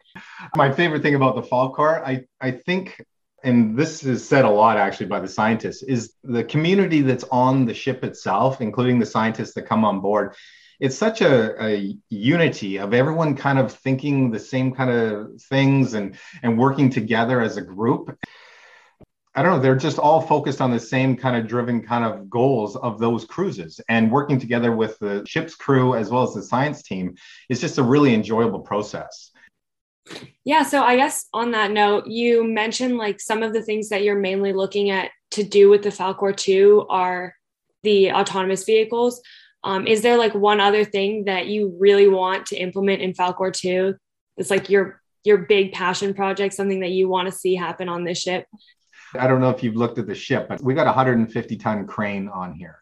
My 0.56 0.72
favorite 0.72 1.04
thing 1.04 1.14
about 1.14 1.36
the 1.36 1.44
Falkor, 1.44 2.02
I 2.04 2.26
I 2.42 2.50
think 2.50 3.00
and 3.46 3.78
this 3.78 4.04
is 4.04 4.28
said 4.28 4.44
a 4.44 4.50
lot 4.50 4.78
actually 4.78 5.06
by 5.06 5.20
the 5.20 5.28
scientists, 5.28 5.84
is 5.84 6.16
the 6.24 6.44
community 6.44 7.02
that's 7.02 7.24
on 7.32 7.66
the 7.66 7.76
ship 7.76 8.04
itself, 8.04 8.60
including 8.60 8.98
the 8.98 9.06
scientists 9.06 9.54
that 9.54 9.68
come 9.68 9.86
on 9.86 10.02
board. 10.02 10.34
It's 10.80 10.98
such 10.98 11.22
a, 11.22 11.64
a 11.64 11.96
unity 12.10 12.80
of 12.80 12.94
everyone 12.94 13.36
kind 13.36 13.60
of 13.60 13.72
thinking 13.72 14.32
the 14.32 14.40
same 14.40 14.74
kind 14.74 14.90
of 14.90 15.42
things 15.44 15.94
and, 15.94 16.18
and 16.42 16.58
working 16.58 16.90
together 16.90 17.40
as 17.40 17.56
a 17.56 17.62
group. 17.62 18.18
I 19.36 19.44
don't 19.44 19.52
know, 19.52 19.60
they're 19.60 19.76
just 19.76 20.00
all 20.00 20.22
focused 20.22 20.60
on 20.60 20.72
the 20.72 20.80
same 20.80 21.16
kind 21.16 21.36
of 21.38 21.48
driven 21.48 21.84
kind 21.84 22.04
of 22.04 22.30
goals 22.30 22.76
of 22.76 23.00
those 23.00 23.26
cruises 23.26 23.80
and 23.90 24.12
working 24.12 24.40
together 24.40 24.72
with 24.76 24.98
the 24.98 25.24
ship's 25.28 25.56
crew 25.56 25.94
as 25.94 26.10
well 26.10 26.24
as 26.24 26.34
the 26.34 26.42
science 26.42 26.82
team 26.82 27.16
is 27.48 27.62
just 27.62 27.78
a 27.78 27.84
really 27.84 28.14
enjoyable 28.14 28.62
process. 28.62 29.32
Yeah. 30.44 30.64
So 30.64 30.84
I 30.84 30.96
guess 30.96 31.26
on 31.34 31.52
that 31.52 31.72
note, 31.72 32.08
you 32.08 32.44
mentioned 32.44 32.98
like 32.98 33.20
some 33.20 33.44
of 33.44 33.54
the 33.54 33.62
things 33.62 33.90
that 33.90 34.04
you're 34.04 34.20
mainly 34.20 34.54
looking 34.54 34.92
at 34.92 35.12
to 35.32 35.44
do 35.44 35.70
with 35.70 35.82
the 35.82 35.90
Falkor 35.90 36.36
2 36.36 36.86
are 36.90 37.34
the 37.84 38.12
autonomous 38.12 38.64
vehicles. 38.64 39.22
Um, 39.64 39.88
is 39.88 40.02
there 40.02 40.18
like 40.18 40.36
one 40.36 40.60
other 40.60 40.86
thing 40.86 41.26
that 41.26 41.48
you 41.48 41.76
really 41.80 42.08
want 42.08 42.46
to 42.48 42.56
implement 42.56 43.02
in 43.02 43.14
Falkor 43.14 43.52
2? 43.52 43.96
It's 44.38 44.52
like 44.52 44.70
your 44.70 45.02
your 45.26 45.40
big 45.40 45.74
passion 45.74 46.14
project, 46.14 46.54
something 46.54 46.82
that 46.82 46.92
you 46.92 47.10
want 47.10 47.28
to 47.28 47.32
see 47.32 47.56
happen 47.56 47.90
on 47.90 48.04
this 48.04 48.20
ship? 48.20 48.46
I 49.20 49.28
don't 49.28 49.42
know 49.42 49.50
if 49.50 49.64
you've 49.64 49.76
looked 49.76 49.98
at 49.98 50.08
the 50.08 50.16
ship, 50.16 50.48
but 50.48 50.62
we 50.62 50.74
got 50.74 50.84
a 50.84 50.94
150 50.94 51.58
ton 51.58 51.88
crane 51.88 52.30
on 52.30 52.54
here. 52.54 52.78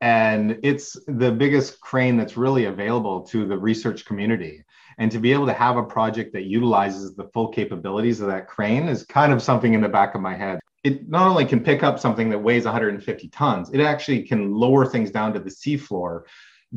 And 0.00 0.58
it's 0.62 0.96
the 1.06 1.30
biggest 1.30 1.80
crane 1.80 2.16
that's 2.16 2.36
really 2.36 2.66
available 2.66 3.22
to 3.28 3.46
the 3.46 3.58
research 3.58 4.04
community. 4.04 4.64
And 5.00 5.10
to 5.12 5.18
be 5.18 5.32
able 5.32 5.46
to 5.46 5.54
have 5.54 5.78
a 5.78 5.82
project 5.82 6.34
that 6.34 6.44
utilizes 6.44 7.16
the 7.16 7.24
full 7.32 7.48
capabilities 7.48 8.20
of 8.20 8.28
that 8.28 8.46
crane 8.46 8.86
is 8.86 9.04
kind 9.06 9.32
of 9.32 9.42
something 9.42 9.72
in 9.72 9.80
the 9.80 9.88
back 9.88 10.14
of 10.14 10.20
my 10.20 10.36
head. 10.36 10.60
It 10.84 11.08
not 11.08 11.26
only 11.26 11.46
can 11.46 11.60
pick 11.60 11.82
up 11.82 11.98
something 11.98 12.28
that 12.28 12.38
weighs 12.38 12.66
150 12.66 13.28
tons, 13.28 13.70
it 13.72 13.80
actually 13.80 14.22
can 14.22 14.52
lower 14.52 14.84
things 14.84 15.10
down 15.10 15.32
to 15.32 15.40
the 15.40 15.48
seafloor 15.50 16.24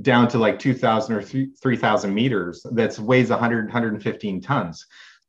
down 0.01 0.27
to 0.29 0.37
like 0.37 0.57
2000 0.57 1.15
or 1.15 1.21
3000 1.21 2.13
meters 2.13 2.65
that 2.71 2.97
weighs 2.97 3.29
100 3.29 3.65
115 3.65 4.41
tons. 4.41 4.85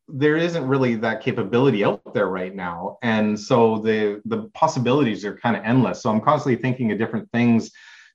There 0.06 0.36
isn't 0.36 0.66
really 0.66 0.94
that 0.96 1.20
capability 1.20 1.84
out 1.84 2.14
there 2.14 2.28
right 2.28 2.54
now 2.54 2.98
and 3.02 3.38
so 3.38 3.78
the 3.78 4.22
the 4.24 4.48
possibilities 4.54 5.24
are 5.24 5.36
kind 5.36 5.56
of 5.56 5.64
endless. 5.64 6.02
So 6.02 6.10
i'm 6.10 6.20
constantly 6.20 6.62
thinking 6.62 6.92
of 6.92 6.98
different 6.98 7.30
things 7.32 7.70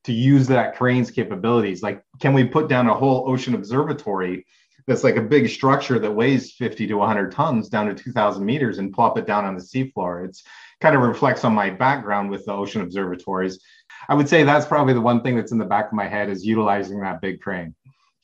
to 0.06 0.14
use 0.14 0.48
that 0.48 0.76
crane's 0.76 1.12
capabilities. 1.12 1.84
Like 1.84 2.02
can 2.22 2.34
we 2.34 2.46
put 2.46 2.70
down 2.70 2.88
a 2.88 2.94
whole 2.94 3.30
ocean 3.30 3.54
observatory 3.54 4.46
that's 4.90 5.04
like 5.04 5.18
a 5.18 5.22
big 5.22 5.48
structure 5.48 6.00
that 6.00 6.12
weighs 6.12 6.52
50 6.54 6.88
to 6.88 6.96
100 6.96 7.32
tons 7.32 7.70
down 7.70 7.86
to 7.86 7.94
2000 7.94 8.44
meters 8.44 8.80
and 8.80 8.92
plop 8.92 9.20
it 9.20 9.28
down 9.28 9.46
on 9.46 9.56
the 9.56 9.62
seafloor. 9.62 10.26
It's 10.26 10.44
kind 10.82 10.96
of 10.96 11.04
reflects 11.04 11.46
on 11.46 11.54
my 11.54 11.70
background 11.70 12.32
with 12.32 12.44
the 12.46 12.54
ocean 12.54 12.82
observatories. 12.82 13.60
I 14.10 14.16
would 14.16 14.28
say 14.28 14.44
that's 14.44 14.66
probably 14.66 14.96
the 14.96 15.02
one 15.02 15.22
thing 15.22 15.36
that's 15.36 15.52
in 15.52 15.60
the 15.60 15.66
back 15.66 15.88
of 15.88 15.94
my 15.94 16.08
head 16.08 16.28
is 16.28 16.44
utilizing 16.44 17.02
that 17.02 17.22
big 17.22 17.40
crane. 17.40 17.76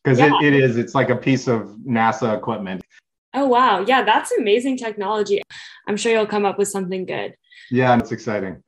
Because 0.04 0.18
yeah. 0.18 0.32
it, 0.42 0.54
it 0.54 0.54
is 0.56 0.76
it's 0.78 0.96
like 0.96 1.10
a 1.10 1.16
piece 1.16 1.48
of 1.48 1.78
nasa 1.88 2.36
equipment. 2.36 2.82
Oh 3.36 3.46
wow. 3.46 3.82
Yeah 3.82 4.04
that's 4.04 4.32
amazing 4.32 4.78
technology. 4.78 5.44
I'm 5.88 5.98
sure 5.98 6.12
you'll 6.12 6.26
come 6.26 6.46
up 6.46 6.58
with 6.58 6.68
something 6.68 7.06
good. 7.06 7.36
Yeah 7.70 7.96
it's 8.00 8.12
exciting. 8.12 8.64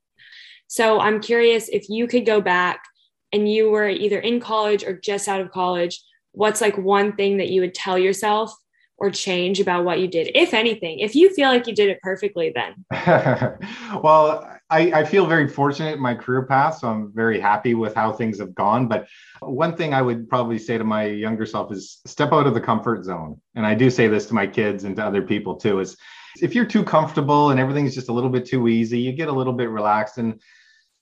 So 0.67 0.99
i'm 0.99 1.19
curious 1.21 1.69
if 1.69 1.89
you 1.89 2.07
could 2.07 2.27
go 2.27 2.41
back 2.41 2.83
and 3.31 3.49
you 3.51 3.71
were 3.71 3.89
either 3.89 4.19
in 4.19 4.39
college 4.39 4.83
or 4.83 4.93
just 4.93 5.27
out 5.27 5.41
of 5.41 5.51
college 5.51 6.03
what's 6.37 6.61
like 6.61 6.77
one 6.77 7.13
thing 7.13 7.37
that 7.37 7.49
you 7.49 7.61
would 7.61 7.73
tell 7.73 7.97
yourself 7.97 8.55
or 8.99 9.09
change 9.09 9.59
about 9.59 9.83
what 9.83 9.99
you 9.99 10.07
did, 10.07 10.31
if 10.35 10.53
anything? 10.53 10.99
If 10.99 11.15
you 11.15 11.33
feel 11.33 11.49
like 11.49 11.67
you 11.67 11.75
did 11.75 11.89
it 11.89 11.99
perfectly, 12.01 12.53
then. 12.53 12.85
well, 14.03 14.47
I, 14.69 14.91
I, 14.91 15.03
feel 15.03 15.25
very 15.25 15.47
fortunate 15.47 15.95
in 15.95 16.01
my 16.01 16.13
career 16.13 16.43
path, 16.43 16.79
so 16.79 16.89
I'm 16.89 17.11
very 17.13 17.39
happy 17.39 17.73
with 17.73 17.95
how 17.95 18.11
things 18.11 18.39
have 18.39 18.53
gone. 18.53 18.87
But 18.87 19.07
one 19.39 19.75
thing 19.75 19.93
I 19.93 20.01
would 20.01 20.29
probably 20.29 20.59
say 20.59 20.77
to 20.77 20.83
my 20.83 21.05
younger 21.05 21.45
self 21.45 21.71
is 21.71 22.01
step 22.05 22.33
out 22.33 22.47
of 22.47 22.53
the 22.53 22.61
comfort 22.61 23.03
zone. 23.03 23.39
And 23.55 23.65
I 23.65 23.75
do 23.75 23.89
say 23.89 24.07
this 24.07 24.25
to 24.27 24.33
my 24.33 24.45
kids 24.45 24.83
and 24.83 24.95
to 24.97 25.05
other 25.05 25.21
people 25.21 25.55
too: 25.55 25.79
is 25.79 25.97
if 26.41 26.53
you're 26.53 26.65
too 26.65 26.83
comfortable 26.83 27.51
and 27.51 27.59
everything's 27.59 27.95
just 27.95 28.09
a 28.09 28.13
little 28.13 28.29
bit 28.29 28.45
too 28.45 28.67
easy, 28.67 28.99
you 28.99 29.11
get 29.11 29.29
a 29.29 29.31
little 29.31 29.53
bit 29.53 29.69
relaxed 29.69 30.17
and 30.17 30.41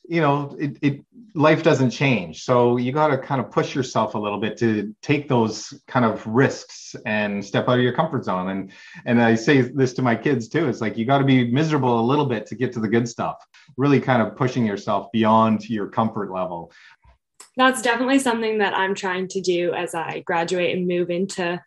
you 0.07 0.21
know 0.21 0.55
it, 0.59 0.77
it 0.81 1.05
life 1.33 1.63
doesn't 1.63 1.91
change. 1.91 2.43
So 2.43 2.77
you 2.77 2.91
got 2.91 3.09
to 3.09 3.17
kind 3.17 3.41
of 3.41 3.51
push 3.51 3.75
yourself 3.75 4.15
a 4.15 4.17
little 4.17 4.39
bit 4.39 4.57
to 4.59 4.95
take 5.01 5.27
those 5.27 5.73
kind 5.87 6.05
of 6.05 6.25
risks 6.25 6.95
and 7.05 7.43
step 7.43 7.67
out 7.67 7.77
of 7.77 7.83
your 7.83 7.93
comfort 7.93 8.23
zone. 8.23 8.49
And 8.49 8.71
and 9.05 9.21
i 9.21 9.35
say 9.35 9.61
this 9.61 9.93
to 9.93 10.01
my 10.01 10.15
kids 10.15 10.47
too 10.47 10.67
it's 10.69 10.81
like 10.81 10.97
you 10.97 11.05
got 11.05 11.19
to 11.19 11.25
be 11.25 11.51
miserable 11.51 11.99
a 11.99 12.05
little 12.05 12.25
bit 12.25 12.45
to 12.47 12.55
get 12.55 12.71
to 12.73 12.79
the 12.79 12.87
good 12.87 13.07
stuff 13.07 13.45
really 13.77 13.99
kind 13.99 14.21
of 14.21 14.35
pushing 14.35 14.65
yourself 14.65 15.11
beyond 15.11 15.69
your 15.69 15.87
comfort 15.87 16.31
level. 16.31 16.71
That's 17.57 17.81
definitely 17.81 18.19
something 18.19 18.57
that 18.59 18.73
i'm 18.73 18.95
trying 18.95 19.27
to 19.29 19.41
do 19.41 19.73
as 19.73 19.95
i 19.95 20.19
graduate 20.19 20.75
and 20.75 20.87
move 20.87 21.09
into 21.09 21.61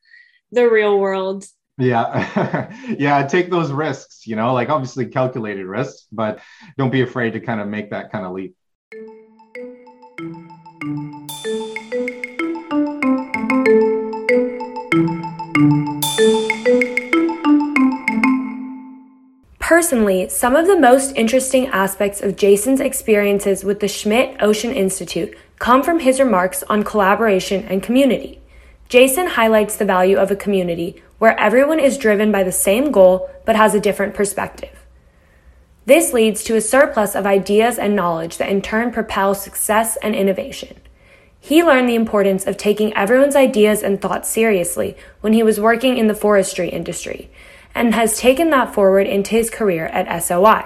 the 0.53 0.69
real 0.69 0.99
world 0.99 1.45
yeah. 1.79 2.73
yeah. 2.99 3.27
Take 3.27 3.51
those 3.51 3.71
risks, 3.71 4.27
you 4.27 4.37
know, 4.37 4.53
like 4.53 4.69
obviously 4.69 5.07
calculated 5.07 5.67
risks, 5.67 6.07
but 6.11 6.41
don't 6.77 6.91
be 6.91 7.03
afraid 7.03 7.33
to 7.33 7.41
kind 7.41 7.61
of 7.61 7.69
make 7.69 7.91
that 7.91 8.11
kind 8.11 8.27
of 8.27 8.33
leap. 8.33 8.55
Personally, 19.61 20.29
some 20.29 20.57
of 20.57 20.67
the 20.67 20.79
most 20.79 21.15
interesting 21.15 21.67
aspects 21.69 22.21
of 22.21 22.37
Jason's 22.37 22.81
experiences 22.81 23.65
with 23.65 23.81
the 23.81 23.87
Schmidt 23.87 24.43
Ocean 24.43 24.73
Institute 24.73 25.37
come 25.59 25.83
from 25.83 26.01
his 26.01 26.19
remarks 26.19 26.63
on 26.65 26.83
collaboration 26.83 27.65
and 27.69 27.83
community. 27.83 28.41
Jason 28.89 29.27
highlights 29.27 29.77
the 29.77 29.85
value 29.85 30.17
of 30.17 30.31
a 30.31 30.37
community 30.37 31.03
where 31.19 31.39
everyone 31.39 31.81
is 31.81 31.99
driven 31.99 32.33
by 32.33 32.43
the 32.43 32.53
same 32.53 32.91
goal 32.91 33.31
but 33.45 33.57
has 33.57 33.75
a 33.75 33.81
different 33.81 34.15
perspective. 34.15 34.85
This 35.87 36.13
leads 36.13 36.45
to 36.45 36.57
a 36.57 36.61
surplus 36.61 37.15
of 37.15 37.27
ideas 37.27 37.79
and 37.79 37.97
knowledge 37.97 38.37
that 38.37 38.51
in 38.51 38.61
turn 38.61 38.93
propel 38.93 39.35
success 39.35 39.97
and 40.03 40.15
innovation. 40.15 40.77
He 41.41 41.63
learned 41.63 41.89
the 41.89 41.95
importance 41.95 42.47
of 42.47 42.57
taking 42.57 42.93
everyone's 42.95 43.37
ideas 43.37 43.83
and 43.83 44.01
thoughts 44.01 44.29
seriously 44.29 44.97
when 45.21 45.33
he 45.33 45.43
was 45.43 45.61
working 45.61 45.97
in 45.97 46.07
the 46.07 46.15
forestry 46.15 46.69
industry 46.69 47.31
and 47.75 47.95
has 47.95 48.19
taken 48.19 48.51
that 48.51 48.75
forward 48.75 49.07
into 49.07 49.31
his 49.31 49.51
career 49.51 49.87
at 49.87 50.23
SOI. 50.23 50.65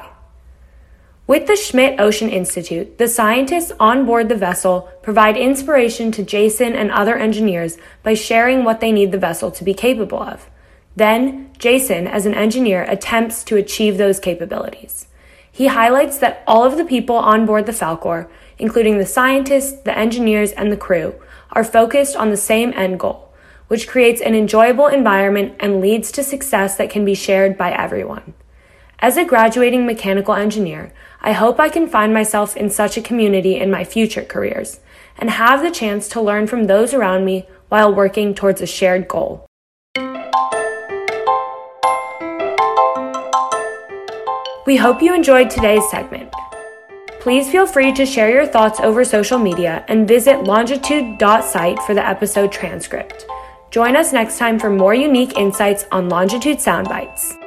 With 1.24 1.46
the 1.46 1.54
Schmidt 1.54 2.00
Ocean 2.00 2.28
Institute, 2.28 2.98
the 2.98 3.06
scientists 3.06 3.70
on 3.78 4.04
board 4.04 4.28
the 4.28 4.34
vessel 4.34 4.90
provide 5.02 5.36
inspiration 5.36 6.10
to 6.12 6.24
Jason 6.24 6.74
and 6.74 6.90
other 6.90 7.16
engineers 7.16 7.78
by 8.02 8.14
sharing 8.14 8.64
what 8.64 8.80
they 8.80 8.90
need 8.90 9.12
the 9.12 9.18
vessel 9.18 9.52
to 9.52 9.62
be 9.62 9.72
capable 9.72 10.20
of. 10.20 10.50
Then, 10.96 11.50
Jason, 11.58 12.08
as 12.08 12.26
an 12.26 12.34
engineer, 12.34 12.82
attempts 12.82 13.44
to 13.44 13.56
achieve 13.56 13.98
those 13.98 14.18
capabilities. 14.18 15.06
He 15.50 15.68
highlights 15.68 16.18
that 16.18 16.42
all 16.44 16.64
of 16.64 16.76
the 16.76 16.84
people 16.84 17.16
on 17.16 17.46
board 17.46 17.66
the 17.66 17.72
Falkor, 17.72 18.28
including 18.58 18.98
the 18.98 19.06
scientists, 19.06 19.80
the 19.82 19.96
engineers, 19.96 20.50
and 20.50 20.72
the 20.72 20.76
crew, 20.76 21.14
are 21.52 21.62
focused 21.62 22.16
on 22.16 22.30
the 22.30 22.36
same 22.36 22.72
end 22.74 22.98
goal, 22.98 23.32
which 23.68 23.86
creates 23.86 24.20
an 24.20 24.34
enjoyable 24.34 24.88
environment 24.88 25.54
and 25.60 25.80
leads 25.80 26.10
to 26.12 26.24
success 26.24 26.76
that 26.76 26.90
can 26.90 27.04
be 27.04 27.14
shared 27.14 27.56
by 27.56 27.70
everyone. 27.70 28.34
As 29.02 29.16
a 29.16 29.24
graduating 29.24 29.84
mechanical 29.84 30.32
engineer, 30.32 30.92
I 31.20 31.32
hope 31.32 31.58
I 31.58 31.68
can 31.68 31.88
find 31.88 32.14
myself 32.14 32.56
in 32.56 32.70
such 32.70 32.96
a 32.96 33.02
community 33.02 33.56
in 33.56 33.68
my 33.68 33.82
future 33.82 34.22
careers 34.22 34.78
and 35.18 35.28
have 35.28 35.60
the 35.60 35.72
chance 35.72 36.06
to 36.10 36.20
learn 36.20 36.46
from 36.46 36.64
those 36.64 36.94
around 36.94 37.24
me 37.24 37.48
while 37.68 37.92
working 37.92 38.32
towards 38.32 38.60
a 38.60 38.66
shared 38.66 39.08
goal. 39.08 39.44
We 44.66 44.76
hope 44.76 45.02
you 45.02 45.12
enjoyed 45.12 45.50
today's 45.50 45.90
segment. 45.90 46.32
Please 47.18 47.50
feel 47.50 47.66
free 47.66 47.92
to 47.94 48.06
share 48.06 48.30
your 48.30 48.46
thoughts 48.46 48.78
over 48.78 49.04
social 49.04 49.38
media 49.38 49.84
and 49.88 50.06
visit 50.06 50.44
longitude.site 50.44 51.82
for 51.82 51.94
the 51.94 52.06
episode 52.06 52.52
transcript. 52.52 53.26
Join 53.72 53.96
us 53.96 54.12
next 54.12 54.38
time 54.38 54.60
for 54.60 54.70
more 54.70 54.94
unique 54.94 55.36
insights 55.36 55.86
on 55.90 56.08
Longitude 56.08 56.58
Soundbites. 56.58 57.41